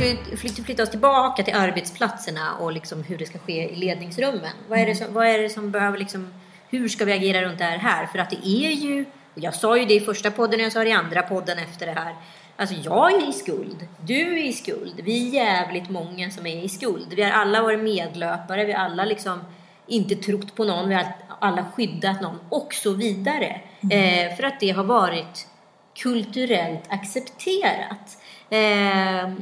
vi 0.00 0.18
flytta, 0.64 0.82
oss 0.82 0.90
tillbaka 0.90 1.42
till 1.42 1.54
arbetsplatserna 1.54 2.54
och 2.60 2.72
liksom 2.72 3.02
hur 3.02 3.18
det 3.18 3.26
ska 3.26 3.38
ske 3.38 3.72
i 3.72 3.76
ledningsrummen. 3.76 4.52
Vad 4.68 4.78
är 4.78 4.86
det 4.86 4.94
som, 4.94 5.14
vad 5.14 5.26
är 5.26 5.38
det 5.38 5.50
som 5.50 5.70
behöver 5.70 5.98
liksom, 5.98 6.34
hur 6.68 6.88
ska 6.88 7.04
vi 7.04 7.12
agera 7.12 7.42
runt 7.42 7.58
det 7.58 7.64
här? 7.64 8.06
För 8.06 8.18
att 8.18 8.30
det 8.30 8.48
är 8.48 8.70
ju, 8.70 9.04
jag 9.34 9.54
sa 9.54 9.78
ju 9.78 9.84
det 9.84 9.94
i 9.94 10.00
första 10.00 10.30
podden 10.30 10.60
och 10.60 10.66
jag 10.66 10.72
sa 10.72 10.84
det 10.84 10.88
i 10.90 10.92
andra 10.92 11.22
podden 11.22 11.58
efter 11.58 11.86
det 11.86 11.92
här. 11.92 12.14
Alltså 12.56 12.74
jag 12.74 13.12
är 13.12 13.28
i 13.28 13.32
skuld, 13.32 13.86
du 14.00 14.38
är 14.38 14.44
i 14.44 14.52
skuld, 14.52 15.00
vi 15.04 15.28
är 15.28 15.34
jävligt 15.34 15.90
många 15.90 16.30
som 16.30 16.46
är 16.46 16.64
i 16.64 16.68
skuld. 16.68 17.06
Vi 17.16 17.22
har 17.22 17.30
alla 17.30 17.62
varit 17.62 17.80
medlöpare, 17.80 18.64
vi 18.64 18.72
har 18.72 18.84
alla 18.84 19.04
liksom 19.04 19.40
inte 19.86 20.14
trott 20.16 20.54
på 20.54 20.64
någon, 20.64 20.88
vi 20.88 20.94
har 20.94 21.06
alla 21.38 21.64
skyddat 21.64 22.22
någon 22.22 22.38
och 22.48 22.74
så 22.74 22.92
vidare. 22.92 23.60
Eh, 23.90 24.36
för 24.36 24.42
att 24.42 24.60
det 24.60 24.70
har 24.70 24.84
varit 24.84 25.46
kulturellt 25.94 26.82
accepterat. 26.88 28.18
Eh, 28.50 29.32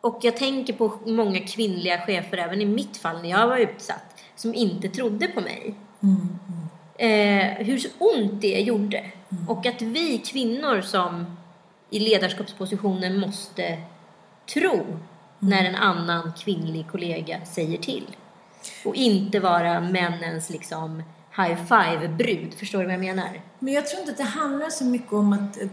och 0.00 0.18
jag 0.22 0.36
tänker 0.36 0.72
på 0.72 0.98
många 1.06 1.40
kvinnliga 1.40 1.98
chefer, 2.06 2.36
även 2.36 2.60
i 2.60 2.66
mitt 2.66 2.96
fall 2.96 3.22
när 3.22 3.30
jag 3.30 3.48
var 3.48 3.56
utsatt, 3.56 4.22
som 4.36 4.54
inte 4.54 4.88
trodde 4.88 5.28
på 5.28 5.40
mig. 5.40 5.74
Eh, 6.98 7.66
hur 7.66 7.80
ont 7.98 8.40
det 8.40 8.60
gjorde. 8.60 9.04
Och 9.48 9.66
att 9.66 9.82
vi 9.82 10.18
kvinnor 10.18 10.80
som 10.80 11.36
i 11.90 11.98
ledarskapspositioner 11.98 13.18
måste 13.18 13.78
tro 14.54 14.86
när 15.38 15.64
en 15.64 15.74
annan 15.74 16.32
kvinnlig 16.32 16.86
kollega 16.90 17.44
säger 17.44 17.78
till. 17.78 18.16
Och 18.84 18.94
inte 18.94 19.40
vara 19.40 19.80
männens 19.80 20.50
liksom 20.50 21.02
high 21.36 21.56
five-brud. 21.64 22.54
Förstår 22.54 22.78
du 22.78 22.84
vad 22.84 22.94
jag 22.94 23.00
menar? 23.00 23.40
Men 23.58 23.74
jag 23.74 23.86
tror 23.86 24.00
inte 24.00 24.12
att 24.12 24.18
det 24.18 24.24
handlar 24.24 24.68
så 24.68 24.84
mycket 24.84 25.12
om 25.12 25.32
att 25.32 25.62
eh, 25.62 25.68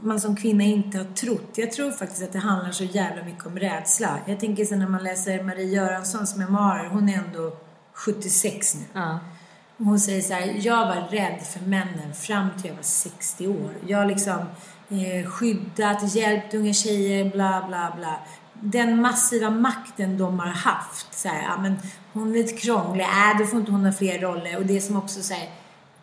man 0.00 0.20
som 0.20 0.36
kvinna 0.36 0.64
inte 0.64 0.98
har 0.98 1.04
trott. 1.04 1.50
Jag 1.54 1.72
tror 1.72 1.90
faktiskt 1.90 2.22
att 2.22 2.32
det 2.32 2.38
handlar 2.38 2.70
så 2.70 2.84
jävla 2.84 3.24
mycket 3.24 3.46
om 3.46 3.58
rädsla. 3.58 4.18
Jag 4.26 4.40
tänker 4.40 4.64
så 4.64 4.74
när 4.76 4.88
man 4.88 5.04
läser 5.04 5.42
Marie 5.42 5.66
Göranssons 5.66 6.36
memoarer, 6.36 6.88
hon 6.88 7.08
är 7.08 7.18
ändå 7.18 7.56
76 7.92 8.74
nu. 8.74 8.84
Ja. 8.92 9.18
Och 9.82 9.88
Hon 9.88 10.00
säger 10.00 10.22
så 10.22 10.34
här, 10.34 10.54
jag 10.60 10.86
var 10.86 11.08
rädd 11.10 11.40
för 11.52 11.60
männen 11.60 12.14
fram 12.14 12.48
till 12.60 12.68
jag 12.68 12.74
var 12.76 12.82
60 12.82 13.46
år. 13.46 13.70
Jag 13.86 13.98
har 13.98 14.06
liksom 14.06 14.38
eh, 14.90 15.30
skyddat, 15.30 16.14
hjälpt 16.14 16.54
unga 16.54 16.72
tjejer, 16.72 17.30
bla 17.30 17.64
bla 17.68 17.92
bla. 17.96 18.16
Den 18.54 19.00
massiva 19.00 19.50
makten 19.50 20.18
de 20.18 20.38
har 20.40 20.46
haft. 20.46 21.18
Så 21.18 21.28
här, 21.28 21.42
ja, 21.42 21.62
men 21.62 21.76
hon 22.12 22.28
är 22.30 22.32
lite 22.34 22.56
krånglig, 22.56 23.04
äh, 23.04 23.38
då 23.38 23.46
får 23.46 23.58
inte 23.60 23.72
hon 23.72 23.84
ha 23.84 23.92
fler 23.92 24.18
roller. 24.18 24.56
Och 24.56 24.66
det 24.66 24.80
som 24.80 24.96
också 24.96 25.22
så 25.22 25.34
här, 25.34 25.48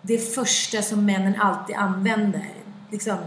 det 0.01 0.17
första 0.35 0.81
som 0.81 1.05
männen 1.05 1.41
alltid 1.41 1.75
använder. 1.75 2.49
Liksom, 2.91 3.17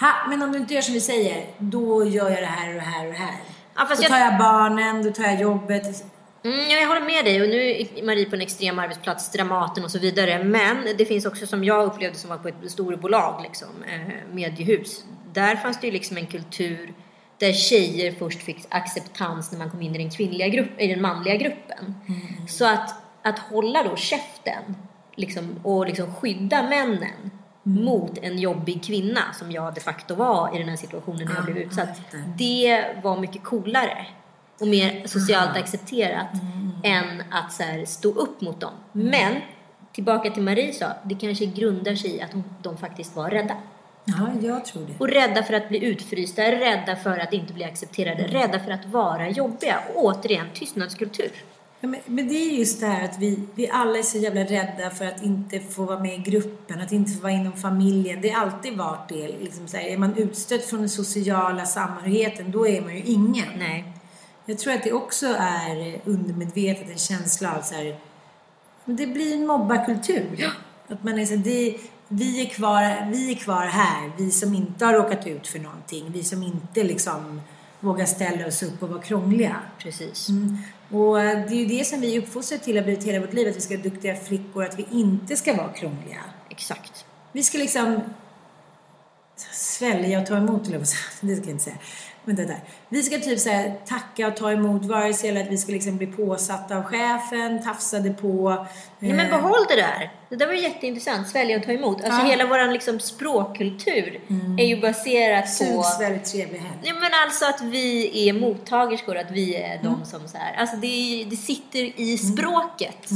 ha, 0.00 0.12
men 0.28 0.42
om 0.42 0.52
du 0.52 0.58
inte 0.58 0.74
gör 0.74 0.82
som 0.82 0.94
vi 0.94 1.00
säger, 1.00 1.46
då 1.58 2.04
gör 2.04 2.30
jag 2.30 2.42
det 2.42 2.46
här 2.46 2.68
och 2.68 2.74
det 2.74 2.80
här 2.80 3.06
och 3.06 3.12
det 3.12 3.18
här. 3.18 3.36
Ja, 3.76 3.86
då 3.88 4.02
jag- 4.02 4.10
tar 4.10 4.18
jag 4.18 4.38
barnen, 4.38 5.02
då 5.02 5.10
tar 5.10 5.24
jag 5.24 5.40
jobbet. 5.40 6.04
Mm, 6.44 6.58
ja, 6.70 6.76
jag 6.78 6.88
håller 6.88 7.00
med 7.06 7.24
dig 7.24 7.42
och 7.42 7.48
nu 7.48 7.70
är 7.70 8.02
Marie 8.04 8.24
på 8.30 8.34
en 8.36 8.40
extrem 8.42 8.78
arbetsplats, 8.78 9.32
Dramaten 9.32 9.84
och 9.84 9.90
så 9.90 9.98
vidare. 9.98 10.44
Men 10.44 10.76
det 10.98 11.04
finns 11.04 11.26
också 11.26 11.46
som 11.46 11.64
jag 11.64 11.84
upplevde 11.86 12.18
som 12.18 12.30
var 12.30 12.38
på 12.38 12.48
ett 12.48 12.54
storbolag, 12.70 13.40
liksom, 13.42 13.68
eh, 13.88 14.14
mediehus. 14.32 15.04
Där 15.32 15.56
fanns 15.56 15.80
det 15.80 15.86
ju 15.86 15.92
liksom 15.92 16.16
en 16.16 16.26
kultur 16.26 16.92
där 17.38 17.52
tjejer 17.52 18.12
först 18.12 18.42
fick 18.42 18.56
acceptans 18.68 19.52
när 19.52 19.58
man 19.58 19.70
kom 19.70 19.82
in 19.82 19.94
i 19.94 19.98
den 19.98 20.10
kvinnliga 20.10 20.48
grupp, 20.48 20.80
i 20.80 20.86
den 20.86 21.02
manliga 21.02 21.36
gruppen. 21.36 21.94
Så 22.48 22.64
att, 22.66 22.94
att 23.22 23.38
hålla 23.38 23.82
då 23.82 23.96
käften 23.96 24.76
liksom, 25.16 25.60
och 25.62 25.86
liksom 25.86 26.14
skydda 26.14 26.62
männen 26.62 27.30
mot 27.62 28.18
en 28.22 28.38
jobbig 28.38 28.84
kvinna 28.84 29.20
som 29.38 29.52
jag 29.52 29.74
de 29.74 29.80
facto 29.80 30.14
var 30.14 30.54
i 30.54 30.58
den 30.58 30.68
här 30.68 30.76
situationen 30.76 31.18
när 31.24 31.34
jag 31.34 31.40
Ja, 31.40 31.44
blev 31.52 31.58
utsatt. 31.58 31.96
fattar. 31.98 32.24
Det 32.38 32.86
var 33.02 33.16
mycket 33.20 33.44
coolare 33.44 34.06
och 34.62 34.68
mer 34.68 35.02
socialt 35.06 35.56
accepterat 35.56 36.26
Mm. 36.32 36.72
än 36.84 37.22
att 37.30 37.52
så 37.52 37.62
här, 37.62 37.84
stå 37.84 38.08
upp 38.08 38.40
mot 38.40 38.60
dem. 38.60 38.72
Men 38.92 39.34
tillbaka 39.92 40.30
till 40.30 40.42
Marie 40.42 40.72
sa, 40.72 40.86
det 41.04 41.14
kanske 41.14 41.46
grundar 41.46 41.94
sig 41.94 42.16
i 42.16 42.20
att 42.22 42.30
de, 42.30 42.44
de 42.62 42.76
faktiskt 42.76 43.16
var 43.16 43.30
rädda. 43.30 43.56
Ja, 44.04 44.28
jag 44.42 44.64
tror 44.64 44.86
det. 44.86 44.92
Och 44.98 45.08
rädda 45.08 45.42
för 45.42 45.54
att 45.54 45.68
bli 45.68 45.84
utfrysta, 45.84 46.42
rädda 46.42 46.96
för 46.96 47.18
att 47.18 47.32
inte 47.32 47.52
bli 47.52 47.64
accepterade, 47.64 48.22
rädda 48.22 48.60
för 48.60 48.70
att 48.70 48.86
vara 48.86 49.28
jobbiga. 49.30 49.80
Och 49.94 50.04
återigen, 50.04 50.46
tystnadskultur. 50.54 51.30
Ja, 51.80 51.88
men, 51.88 52.00
men 52.06 52.28
det 52.28 52.34
är 52.34 52.58
just 52.58 52.80
det 52.80 52.86
här 52.86 53.04
att 53.04 53.18
vi, 53.18 53.38
vi 53.54 53.68
alla 53.68 53.98
är 53.98 54.02
så 54.02 54.18
jävla 54.18 54.40
rädda 54.40 54.90
för 54.90 55.04
att 55.04 55.22
inte 55.22 55.60
få 55.60 55.84
vara 55.84 55.98
med 55.98 56.14
i 56.14 56.18
gruppen, 56.30 56.80
att 56.80 56.92
inte 56.92 57.12
få 57.12 57.22
vara 57.22 57.32
inom 57.32 57.52
familjen. 57.52 58.20
Det 58.20 58.28
har 58.28 58.42
alltid 58.46 58.76
varit 58.76 59.08
det. 59.08 59.28
Liksom 59.28 59.68
så 59.68 59.76
här, 59.76 59.84
är 59.84 59.96
man 59.98 60.16
utstött 60.16 60.64
från 60.64 60.80
den 60.80 60.88
sociala 60.88 61.64
samhörigheten, 61.64 62.50
då 62.50 62.68
är 62.68 62.80
man 62.80 62.94
ju 62.96 63.02
ingen. 63.02 63.48
Nej. 63.58 63.84
Jag 64.46 64.58
tror 64.58 64.72
att 64.72 64.82
det 64.82 64.92
också 64.92 65.26
är 65.38 66.00
undermedvetet 66.04 66.90
en 66.90 66.98
känsla 66.98 67.56
av 67.58 67.62
så 67.62 67.74
här, 67.74 67.98
det 68.84 69.06
blir 69.06 69.34
en 69.34 69.46
mobbarkultur. 69.46 70.52
Att 70.88 71.04
man 71.04 71.18
är 71.18 71.26
så 71.26 71.34
här, 71.34 71.42
det, 71.44 71.78
vi, 72.08 72.40
är 72.40 72.46
kvar, 72.46 73.10
vi 73.10 73.32
är 73.32 73.36
kvar 73.36 73.66
här, 73.66 74.12
vi 74.18 74.30
som 74.30 74.54
inte 74.54 74.84
har 74.84 74.92
råkat 74.92 75.26
ut 75.26 75.46
för 75.46 75.58
någonting. 75.58 76.12
Vi 76.12 76.24
som 76.24 76.42
inte 76.42 76.84
liksom 76.84 77.40
vågar 77.80 78.06
ställa 78.06 78.46
oss 78.46 78.62
upp 78.62 78.82
och 78.82 78.88
vara 78.88 79.02
krångliga. 79.02 79.56
Precis. 79.78 80.28
Mm. 80.28 80.58
Och 80.90 81.16
det 81.16 81.52
är 81.52 81.54
ju 81.54 81.66
det 81.66 81.84
som 81.84 82.00
vi 82.00 82.16
är 82.16 82.22
uppfostrade 82.22 82.64
till 82.64 82.78
att 82.78 82.84
blivit 82.84 83.04
hela 83.04 83.20
vårt 83.20 83.32
liv, 83.32 83.48
att 83.48 83.56
vi 83.56 83.60
ska 83.60 83.74
vara 83.74 83.82
duktiga 83.82 84.16
flickor, 84.16 84.64
att 84.64 84.78
vi 84.78 84.86
inte 84.90 85.36
ska 85.36 85.56
vara 85.56 85.72
krångliga. 85.72 86.20
Exakt. 86.50 87.04
Vi 87.32 87.42
ska 87.42 87.58
liksom 87.58 88.00
svälja 89.52 90.20
och 90.20 90.26
ta 90.26 90.36
emot, 90.36 90.64
det 90.64 90.86
ska 90.86 91.26
jag 91.26 91.46
inte 91.46 91.64
säga. 91.64 91.76
Det 92.24 92.32
där. 92.44 92.60
Vi 92.88 93.02
ska 93.02 93.18
typ 93.18 93.38
säga 93.38 93.72
tacka 93.86 94.28
och 94.28 94.36
ta 94.36 94.52
emot, 94.52 94.84
vare 94.84 95.14
sig 95.14 95.42
att 95.42 95.48
vi 95.48 95.58
ska 95.58 95.72
liksom 95.72 95.96
bli 95.96 96.06
påsatta 96.06 96.76
av 96.76 96.82
chefen, 96.82 97.62
tafsade 97.62 98.10
på. 98.10 98.66
Nej, 98.98 99.12
men 99.12 99.26
eh, 99.26 99.30
behåll 99.30 99.66
det 99.68 99.76
där. 99.76 100.12
Det 100.28 100.36
där 100.36 100.46
var 100.46 100.54
jätteintressant. 100.54 101.28
Svälja 101.28 101.56
och 101.56 101.64
ta 101.64 101.72
emot. 101.72 101.96
Alltså 101.96 102.10
Ja. 102.10 102.14
Mm. 102.14 102.26
hela 102.26 102.46
vår 102.46 102.72
liksom, 102.72 103.00
språkkultur 103.00 104.20
är 104.58 104.64
ju 104.66 104.80
baserat 104.80 105.44
på... 105.44 105.50
Sugs 105.50 106.00
väldigt 106.00 106.24
trevlig 106.24 106.58
helg. 106.58 106.78
Nej 106.82 106.92
men 106.92 107.10
alltså 107.26 107.44
att 107.46 107.60
vi 107.60 108.28
är 108.28 108.32
mottagerskor, 108.32 109.16
att 109.16 109.30
vi 109.30 109.56
är 109.56 109.80
de 109.82 110.04
som 110.04 110.28
så 110.28 110.38
här, 110.38 110.54
alltså 110.56 110.76
det, 110.76 111.26
det 111.30 111.36
sitter 111.36 112.00
i 112.00 112.18
språket. 112.18 113.08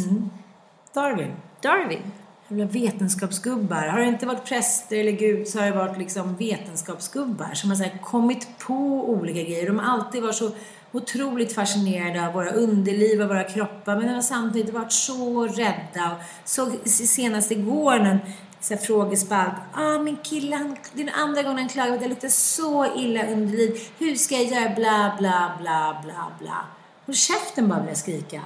Darwin. 0.95 1.33
Darwin. 1.61 2.03
Jävla 2.49 2.65
vetenskapsgubbar. 2.65 3.87
Har 3.87 4.01
det 4.01 4.07
inte 4.07 4.27
varit 4.27 4.45
präster 4.45 4.97
eller 4.97 5.13
gud 5.13 5.49
så 5.49 5.59
har 5.59 5.67
det 5.67 5.73
varit 5.73 5.99
liksom 5.99 6.37
vetenskapsgubbar 6.37 7.55
som 7.55 7.71
har 7.71 7.77
så 7.77 7.83
här 7.83 7.99
kommit 8.03 8.59
på 8.59 8.75
olika 9.11 9.43
grejer. 9.43 9.67
De 9.67 9.79
har 9.79 9.93
alltid 9.93 10.23
varit 10.23 10.35
så 10.35 10.51
otroligt 10.93 11.53
fascinerade 11.53 12.27
av 12.27 12.33
våra 12.33 12.51
underliv 12.51 13.23
och 13.23 13.29
våra 13.29 13.45
kroppar 13.45 13.97
men 13.97 14.07
de 14.07 14.15
har 14.15 14.23
samtidigt 14.23 14.75
varit 14.75 14.93
så 14.93 15.47
rädda. 15.47 16.17
Så 16.45 16.71
senast 16.85 17.51
igår 17.51 17.99
när 17.99 18.19
så 18.61 18.75
här 18.75 18.81
frågespalt. 18.81 19.55
Ah, 19.73 19.99
min 19.99 20.17
kille, 20.17 20.57
han, 20.57 20.77
det 20.95 21.03
är 21.03 21.07
den 21.07 21.15
andra 21.15 21.43
gången 21.43 21.59
han 21.59 21.69
klagar 21.69 21.91
på 21.91 21.95
att 21.95 22.03
jag 22.03 22.09
luktar 22.09 22.29
så 22.29 22.97
illa 22.97 23.27
underliv. 23.27 23.81
Hur 23.99 24.15
ska 24.15 24.35
jag 24.35 24.45
göra? 24.45 24.75
Bla, 24.75 25.17
bla, 25.19 25.53
bla, 25.61 26.01
bla, 26.05 26.33
bla. 26.39 26.65
Och 27.07 27.15
käften 27.15 27.69
bara 27.69 27.85
jag 27.89 27.97
skrika. 27.97 28.43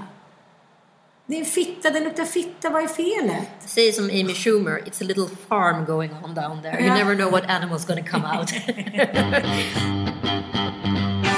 Det 1.30 1.36
är 1.36 1.40
en 1.40 1.46
fitta, 1.46 1.90
den 1.90 2.04
luktar 2.04 2.24
fitta. 2.24 2.70
Vad 2.70 2.82
är 2.82 2.86
felet? 2.86 3.48
Säg 3.66 3.92
som 3.92 4.04
Amy 4.04 4.34
Schumer, 4.34 4.78
it's 4.86 5.02
a 5.02 5.06
little 5.06 5.26
farm 5.48 5.84
going 5.84 6.10
on 6.24 6.34
down 6.34 6.62
there. 6.62 6.78
You 6.80 6.86
Ja. 6.88 6.94
never 6.94 7.14
know 7.14 7.30
what 7.30 7.42
animal's 7.44 7.86
gonna 7.86 8.02
come 8.10 8.38
out. 8.38 8.48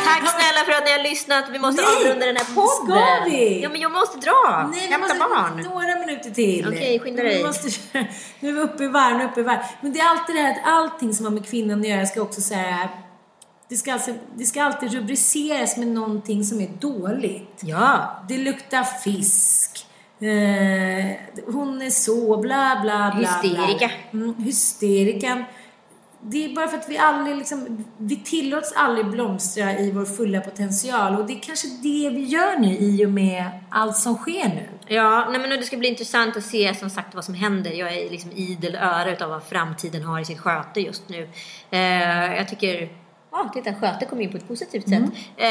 Tack 0.05 0.23
snälla 0.31 0.61
för 0.67 0.73
att 0.73 0.85
ni 0.85 0.93
har 0.93 1.03
lyssnat. 1.11 1.45
Vi 1.53 1.59
måste 1.59 1.83
Nej, 1.83 1.91
avrunda 2.07 2.27
den 2.27 2.37
här 2.37 2.45
podden. 2.55 2.97
ska 2.99 3.25
vi? 3.31 3.63
Ja 3.63 3.69
men 3.69 3.81
jag 3.81 3.93
måste 3.93 4.19
dra. 4.19 4.71
Nej, 4.73 4.81
Hämta 4.81 4.99
måste 4.99 5.19
barn. 5.19 5.61
några 5.75 5.99
minuter 6.07 6.31
till. 6.31 6.69
Okej, 6.69 6.99
skynda 6.99 7.23
Vi 7.23 7.29
dig. 7.29 7.45
Måste, 7.45 7.69
nu 8.41 8.49
är 8.49 8.53
vi 8.53 8.61
uppe 8.61 8.85
i 8.85 8.89
varv, 8.89 9.17
nu 9.19 9.25
uppe 9.25 9.41
i 9.41 9.43
varv. 9.43 9.59
Men 9.81 9.93
det 9.93 10.01
är 10.01 10.09
alltid 10.11 10.37
det 10.37 10.43
här 10.43 10.51
att 10.53 10.61
allting 10.65 11.15
som 11.15 11.25
har 11.27 11.33
med 11.33 11.47
kvinnan 11.47 11.81
att 11.81 11.89
göra 11.89 12.07
ska 12.07 12.23
också 12.23 12.41
säga 12.41 12.89
det 13.69 13.77
ska, 13.79 13.93
alltså, 13.93 14.11
det 14.37 14.45
ska 14.45 14.63
alltid 14.63 14.93
rubriceras 14.93 15.77
med 15.77 15.87
någonting 15.89 16.45
som 16.45 16.61
är 16.61 16.69
dåligt. 16.69 17.61
Ja. 17.61 18.23
Det 18.29 18.39
luktar 18.39 18.85
fisk. 18.85 19.72
Eh, 20.23 21.17
hon 21.47 21.83
är 21.83 21.91
så, 21.91 22.37
bla 22.37 22.79
bla 22.83 23.15
bla. 23.17 23.43
Hysterika. 23.43 23.91
Bla. 24.11 24.21
Mm, 24.21 24.35
hysterikan. 24.45 25.45
Det 26.25 26.45
är 26.45 26.55
bara 26.55 26.69
för 26.69 26.79
att 26.79 26.89
vi 26.89 26.99
aldrig 26.99 27.37
liksom, 27.37 27.85
vi 27.97 28.17
tillåts 28.17 28.73
aldrig 28.77 29.07
blomstra 29.07 29.79
i 29.79 29.91
vår 29.91 30.05
fulla 30.05 30.41
potential 30.41 31.17
och 31.17 31.27
det 31.27 31.33
är 31.33 31.41
kanske 31.41 31.69
det 31.69 32.11
vi 32.11 32.25
gör 32.25 32.59
nu 32.59 32.77
i 32.77 33.07
och 33.07 33.11
med 33.11 33.51
allt 33.71 33.97
som 33.97 34.15
sker 34.15 34.49
nu. 34.49 34.69
Ja, 34.87 35.29
nej 35.31 35.41
men 35.41 35.51
det 35.51 35.63
ska 35.63 35.77
bli 35.77 35.89
intressant 35.89 36.37
att 36.37 36.45
se 36.45 36.75
som 36.75 36.91
sagt 36.91 37.15
vad 37.15 37.25
som 37.25 37.35
händer. 37.35 37.71
Jag 37.71 37.97
är 37.97 38.11
liksom 38.11 38.31
idel 38.33 38.75
öra 38.75 39.13
utav 39.13 39.31
vad 39.31 39.43
framtiden 39.43 40.03
har 40.03 40.21
i 40.21 40.25
sitt 40.25 40.41
sköte 40.41 40.81
just 40.81 41.09
nu. 41.09 41.29
Eh, 41.71 42.35
jag 42.37 42.49
tycker, 42.49 42.89
ja 43.33 43.51
titta 43.55 43.75
sköte 43.75 44.05
kom 44.05 44.21
in 44.21 44.31
på 44.31 44.37
ett 44.37 44.49
positivt 44.49 44.89
sätt. 44.89 45.03
Eh, 45.37 45.47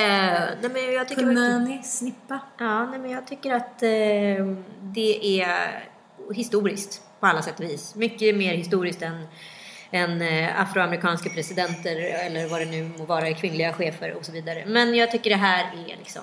nej, 0.61 0.69
men 0.73 0.93
jag 0.93 1.07
tycker 1.07 1.21
Punani, 1.21 1.83
snippa. 1.83 2.39
Ja, 2.57 2.85
nej, 2.85 2.99
men 2.99 3.11
jag 3.11 3.27
tycker 3.27 3.53
att 3.53 3.83
eh, 3.83 4.45
det 4.81 5.41
är 5.41 5.83
historiskt 6.33 7.01
på 7.19 7.27
alla 7.27 7.41
sätt 7.41 7.59
och 7.59 7.65
vis. 7.65 7.95
Mycket 7.95 8.35
mer 8.35 8.53
historiskt 8.53 9.01
än, 9.01 9.27
än 9.91 10.21
eh, 10.21 10.61
afroamerikanska 10.61 11.29
presidenter 11.29 11.95
eller 12.25 12.47
vad 12.47 12.61
det 12.61 12.65
nu 12.65 12.91
må 12.97 13.05
vara, 13.05 13.33
kvinnliga 13.33 13.73
chefer 13.73 14.13
och 14.13 14.25
så 14.25 14.31
vidare. 14.31 14.63
Men 14.67 14.95
jag 14.95 15.11
tycker 15.11 15.29
det 15.29 15.35
här 15.35 15.63
är 15.63 15.97
liksom 15.97 16.21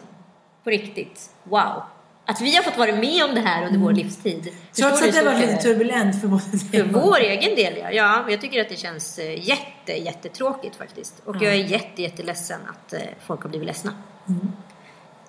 på 0.64 0.70
riktigt, 0.70 1.30
wow. 1.44 1.82
Att 2.30 2.40
vi 2.40 2.56
har 2.56 2.62
fått 2.62 2.76
vara 2.76 2.92
med 2.92 3.24
om 3.24 3.34
det 3.34 3.40
här 3.40 3.66
under 3.66 3.78
vår 3.78 3.92
livstid. 3.92 4.54
Förstår 4.70 4.88
Trots 4.88 5.02
att 5.02 5.14
det 5.14 5.22
var 5.22 5.34
lite 5.34 5.56
turbulent 5.56 6.20
för 6.20 6.28
både 6.28 6.42
För 6.42 6.82
vår 6.82 7.18
egen 7.20 7.56
del 7.56 7.76
ja. 7.76 7.90
ja. 7.90 8.30
Jag 8.30 8.40
tycker 8.40 8.60
att 8.60 8.68
det 8.68 8.76
känns 8.76 9.18
eh, 9.18 9.48
jätte, 9.48 9.92
jättetråkigt 9.92 10.76
faktiskt. 10.76 11.22
Och 11.24 11.36
jag 11.36 11.52
är 11.52 11.64
jätte, 11.64 12.02
jätteledsen 12.02 12.60
att 12.68 12.92
eh, 12.92 13.00
folk 13.26 13.42
har 13.42 13.48
blivit 13.48 13.66
ledsna. 13.66 13.92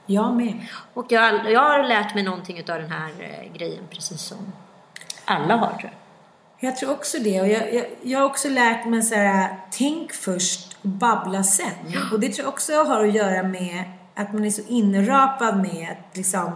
Jag 0.05 0.33
med. 0.33 0.65
Och 0.93 1.05
jag, 1.09 1.51
jag 1.51 1.59
har 1.59 1.83
lärt 1.83 2.15
mig 2.15 2.23
någonting 2.23 2.57
av 2.57 2.79
den 2.79 2.91
här 2.91 3.11
eh, 3.19 3.57
grejen 3.57 3.83
precis 3.89 4.21
som 4.21 4.53
alla 5.25 5.55
har 5.55 5.67
tror 5.67 5.83
jag. 5.83 6.69
Jag 6.69 6.77
tror 6.77 6.91
också 6.91 7.17
det. 7.19 7.41
Och 7.41 7.47
jag, 7.47 7.73
jag, 7.73 7.85
jag 8.01 8.19
har 8.19 8.25
också 8.25 8.49
lärt 8.49 8.85
mig 8.85 9.01
så 9.01 9.15
här, 9.15 9.57
tänk 9.71 10.13
först 10.13 10.77
och 10.81 10.89
babbla 10.89 11.43
sen. 11.43 11.71
Och 12.11 12.19
det 12.19 12.29
tror 12.29 12.45
jag 12.45 12.53
också 12.53 12.83
har 12.83 13.07
att 13.07 13.13
göra 13.13 13.43
med 13.43 13.83
att 14.15 14.33
man 14.33 14.45
är 14.45 14.49
så 14.49 14.61
inrapad 14.67 15.61
med 15.61 15.87
att 15.91 16.17
liksom, 16.17 16.51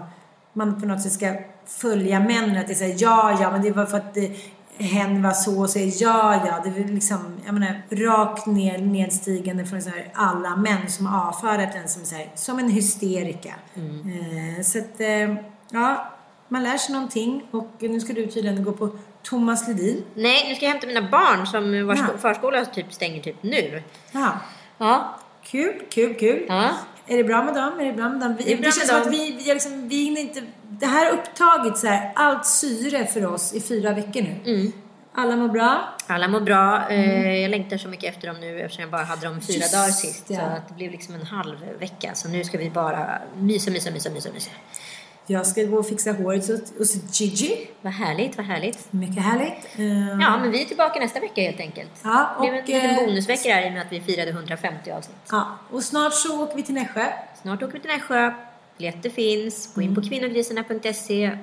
man 0.53 0.81
på 0.81 0.87
något 0.87 1.01
sätt 1.01 1.13
ska 1.13 1.35
följa 1.65 2.19
männen. 2.19 2.57
Att 2.57 2.67
det 2.67 2.73
är 2.73 2.75
så 2.75 2.83
här, 2.83 2.95
ja, 2.97 3.37
ja, 3.41 3.51
men 3.51 3.61
det 3.61 3.71
var 3.71 3.85
för 3.85 3.97
att 3.97 4.13
det, 4.13 4.31
hen 4.77 5.23
var 5.23 5.31
så 5.31 5.61
och 5.61 5.69
säger 5.69 6.03
ja, 6.03 6.41
ja. 6.47 6.61
Det 6.63 6.81
är 6.81 6.87
liksom, 6.87 7.41
jag 7.45 7.53
menar, 7.53 7.81
rakt 7.91 8.45
ner, 8.45 8.77
nedstigande 8.77 9.65
från 9.65 9.81
så 9.81 9.89
här, 9.89 10.11
alla 10.13 10.55
män 10.55 10.89
som 10.89 11.05
har 11.05 11.27
avfärdat 11.27 11.73
den 11.73 11.89
som, 11.89 12.05
så 12.05 12.15
här, 12.15 12.31
som 12.35 12.59
en 12.59 12.69
hysterika. 12.69 13.53
Eh, 13.75 14.63
så 14.63 14.79
att, 14.79 14.99
eh, 14.99 15.35
ja. 15.71 16.11
man 16.47 16.63
lär 16.63 16.77
sig 16.77 16.93
någonting. 16.93 17.43
Och 17.51 17.71
nu 17.79 17.99
ska 17.99 18.13
du 18.13 18.27
tydligen 18.27 18.63
gå 18.63 18.71
på 18.71 18.89
Thomas 19.23 19.67
Ledin. 19.67 20.03
Nej, 20.13 20.45
nu 20.49 20.55
ska 20.55 20.65
jag 20.65 20.71
hämta 20.71 20.87
mina 20.87 21.09
barn 21.09 21.47
som 21.47 21.87
vars 21.87 21.99
Ja. 21.99 22.17
förskola 22.17 22.65
typ 22.65 22.93
stänger 22.93 23.21
typ 23.21 23.43
nu. 23.43 23.83
Ja. 24.11 24.31
Ja. 24.77 25.15
Kul, 25.43 25.81
kul, 25.89 26.13
kul. 26.13 26.45
Ja. 26.47 26.69
Är 27.07 27.17
det 27.17 27.23
bra 27.23 27.43
med 27.43 27.53
dem? 27.53 27.79
Är 27.79 27.85
det 27.85 27.93
bra 27.93 28.09
med 28.09 28.19
dem? 28.19 28.35
Vi, 28.37 28.43
Det 28.43 28.55
det 28.55 28.63
känns 28.63 28.87
som 28.87 29.01
att 29.01 29.07
vi, 29.07 29.31
vi, 29.31 29.53
liksom, 29.53 29.87
vi 29.89 30.03
hinner 30.03 30.21
inte... 30.21 30.41
Det 30.69 30.85
här 30.85 31.05
har 31.05 31.11
upptagit 31.13 31.77
så 31.77 31.87
här, 31.87 32.11
allt 32.15 32.45
syre 32.45 33.05
för 33.05 33.25
oss 33.25 33.53
i 33.53 33.61
fyra 33.61 33.93
veckor 33.93 34.21
nu. 34.21 34.35
Mm. 34.51 34.71
Alla 35.15 35.35
mår 35.35 35.47
bra. 35.47 35.89
Alla 36.07 36.27
mår 36.27 36.39
bra. 36.39 36.89
Eh, 36.89 37.35
Jag 37.41 37.51
längtar 37.51 37.77
så 37.77 37.87
mycket 37.87 38.13
efter 38.15 38.27
dem 38.27 38.39
nu 38.39 38.59
eftersom 38.61 38.81
jag 38.81 38.91
bara 38.91 39.03
hade 39.03 39.25
dem 39.27 39.41
fyra 39.41 39.53
Mm. 39.55 39.61
Just 39.61 39.73
dagar 39.73 39.89
sist. 39.89 40.27
det. 40.27 40.35
Så 40.35 40.41
att 40.41 40.67
det 40.67 40.73
blev 40.73 40.91
liksom 40.91 41.15
en 41.15 41.25
halv 41.25 41.57
vecka. 41.79 42.11
Så 42.15 42.27
nu 42.29 42.43
ska 42.43 42.57
vi 42.57 42.69
bara 42.69 43.21
mysa, 43.37 43.71
mysa, 43.71 43.91
mysa, 43.91 44.09
mysa, 44.09 44.29
mysa. 44.33 44.51
Jag 45.27 45.47
ska 45.47 45.63
gå 45.63 45.77
och 45.77 45.87
fixa 45.87 46.11
håret 46.11 46.47
hos, 46.77 46.95
Gigi. 47.21 47.67
Vad 47.81 47.93
härligt, 47.93 48.37
vad 48.37 48.45
härligt. 48.45 48.93
Mycket 48.93 49.23
härligt. 49.23 49.67
Eh, 49.75 50.07
Ja, 50.21 50.37
men 50.41 50.51
vi 50.51 50.61
är 50.61 50.65
tillbaka 50.65 50.99
nästa 50.99 51.19
vecka 51.19 51.41
helt 51.41 51.59
enkelt. 51.59 51.89
Ja, 52.03 52.29
det 52.41 52.41
blev 52.41 52.53
en 52.53 52.59
och, 52.63 52.67
liten 52.69 52.89
eh, 52.89 53.05
bonusvecka 53.05 53.53
här 53.53 53.65
i 53.65 53.69
och 53.69 53.73
med 53.73 53.81
att 53.81 53.91
vi 53.91 54.01
firade 54.01 54.31
150 54.31 54.91
avsnitt. 54.91 55.17
ja, 55.31 55.57
och 55.71 55.83
snart 55.83 56.13
så 56.13 56.43
åker 56.43 56.55
vi 56.55 56.63
till 56.63 56.73
Nässjö. 56.75 57.05
Snart 57.41 57.63
åker 57.63 57.73
vi 57.73 57.79
till 57.79 57.89
Nässjö. 57.91 58.33
Biljetter 58.77 59.09
finns. 59.09 59.69
Gå 59.75 59.81
in 59.81 59.95
på 59.95 60.01
Mm. 60.01 60.09
kvinnogrisarna.se. 60.09 61.37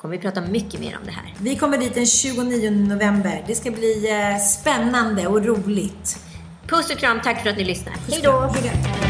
kommer 0.00 0.16
vi 0.16 0.22
prata 0.22 0.40
mycket 0.40 0.80
mer 0.80 0.96
om 1.00 1.06
det 1.06 1.12
här. 1.12 1.34
Vi 1.40 1.56
kommer 1.56 1.78
dit 1.78 1.94
den 1.94 2.06
29 2.06 2.70
november. 2.70 3.44
Det 3.46 3.54
ska 3.54 3.70
bli 3.70 4.10
eh, 4.10 4.38
spännande 4.38 5.26
och 5.26 5.44
roligt. 5.46 6.18
Puss 6.66 6.90
och 6.90 6.98
kram, 6.98 7.20
tack 7.24 7.42
för 7.42 7.50
att 7.50 7.56
ni 7.56 7.64
lyssnar. 7.64 7.94
Hej 8.10 8.20
då! 8.22 9.09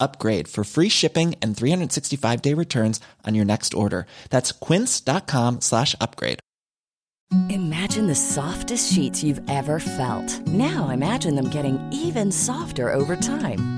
upgrade 0.00 0.48
for 0.48 0.64
free 0.64 0.88
shipping 0.88 1.34
and 1.40 1.56
365 1.56 2.42
day 2.42 2.54
returns 2.54 3.00
on 3.24 3.34
your 3.34 3.44
next 3.44 3.74
order. 3.74 4.06
That's 4.30 4.52
quince.com 4.52 5.60
slash 5.60 5.94
upgrade. 6.00 6.40
Imagine 7.50 8.06
the 8.06 8.14
softest 8.14 8.90
sheets 8.90 9.22
you've 9.22 9.42
ever 9.50 9.78
felt. 9.78 10.46
Now 10.46 10.88
imagine 10.88 11.34
them 11.34 11.50
getting 11.50 11.78
even 11.92 12.32
softer 12.32 12.90
over 12.90 13.16
time. 13.16 13.77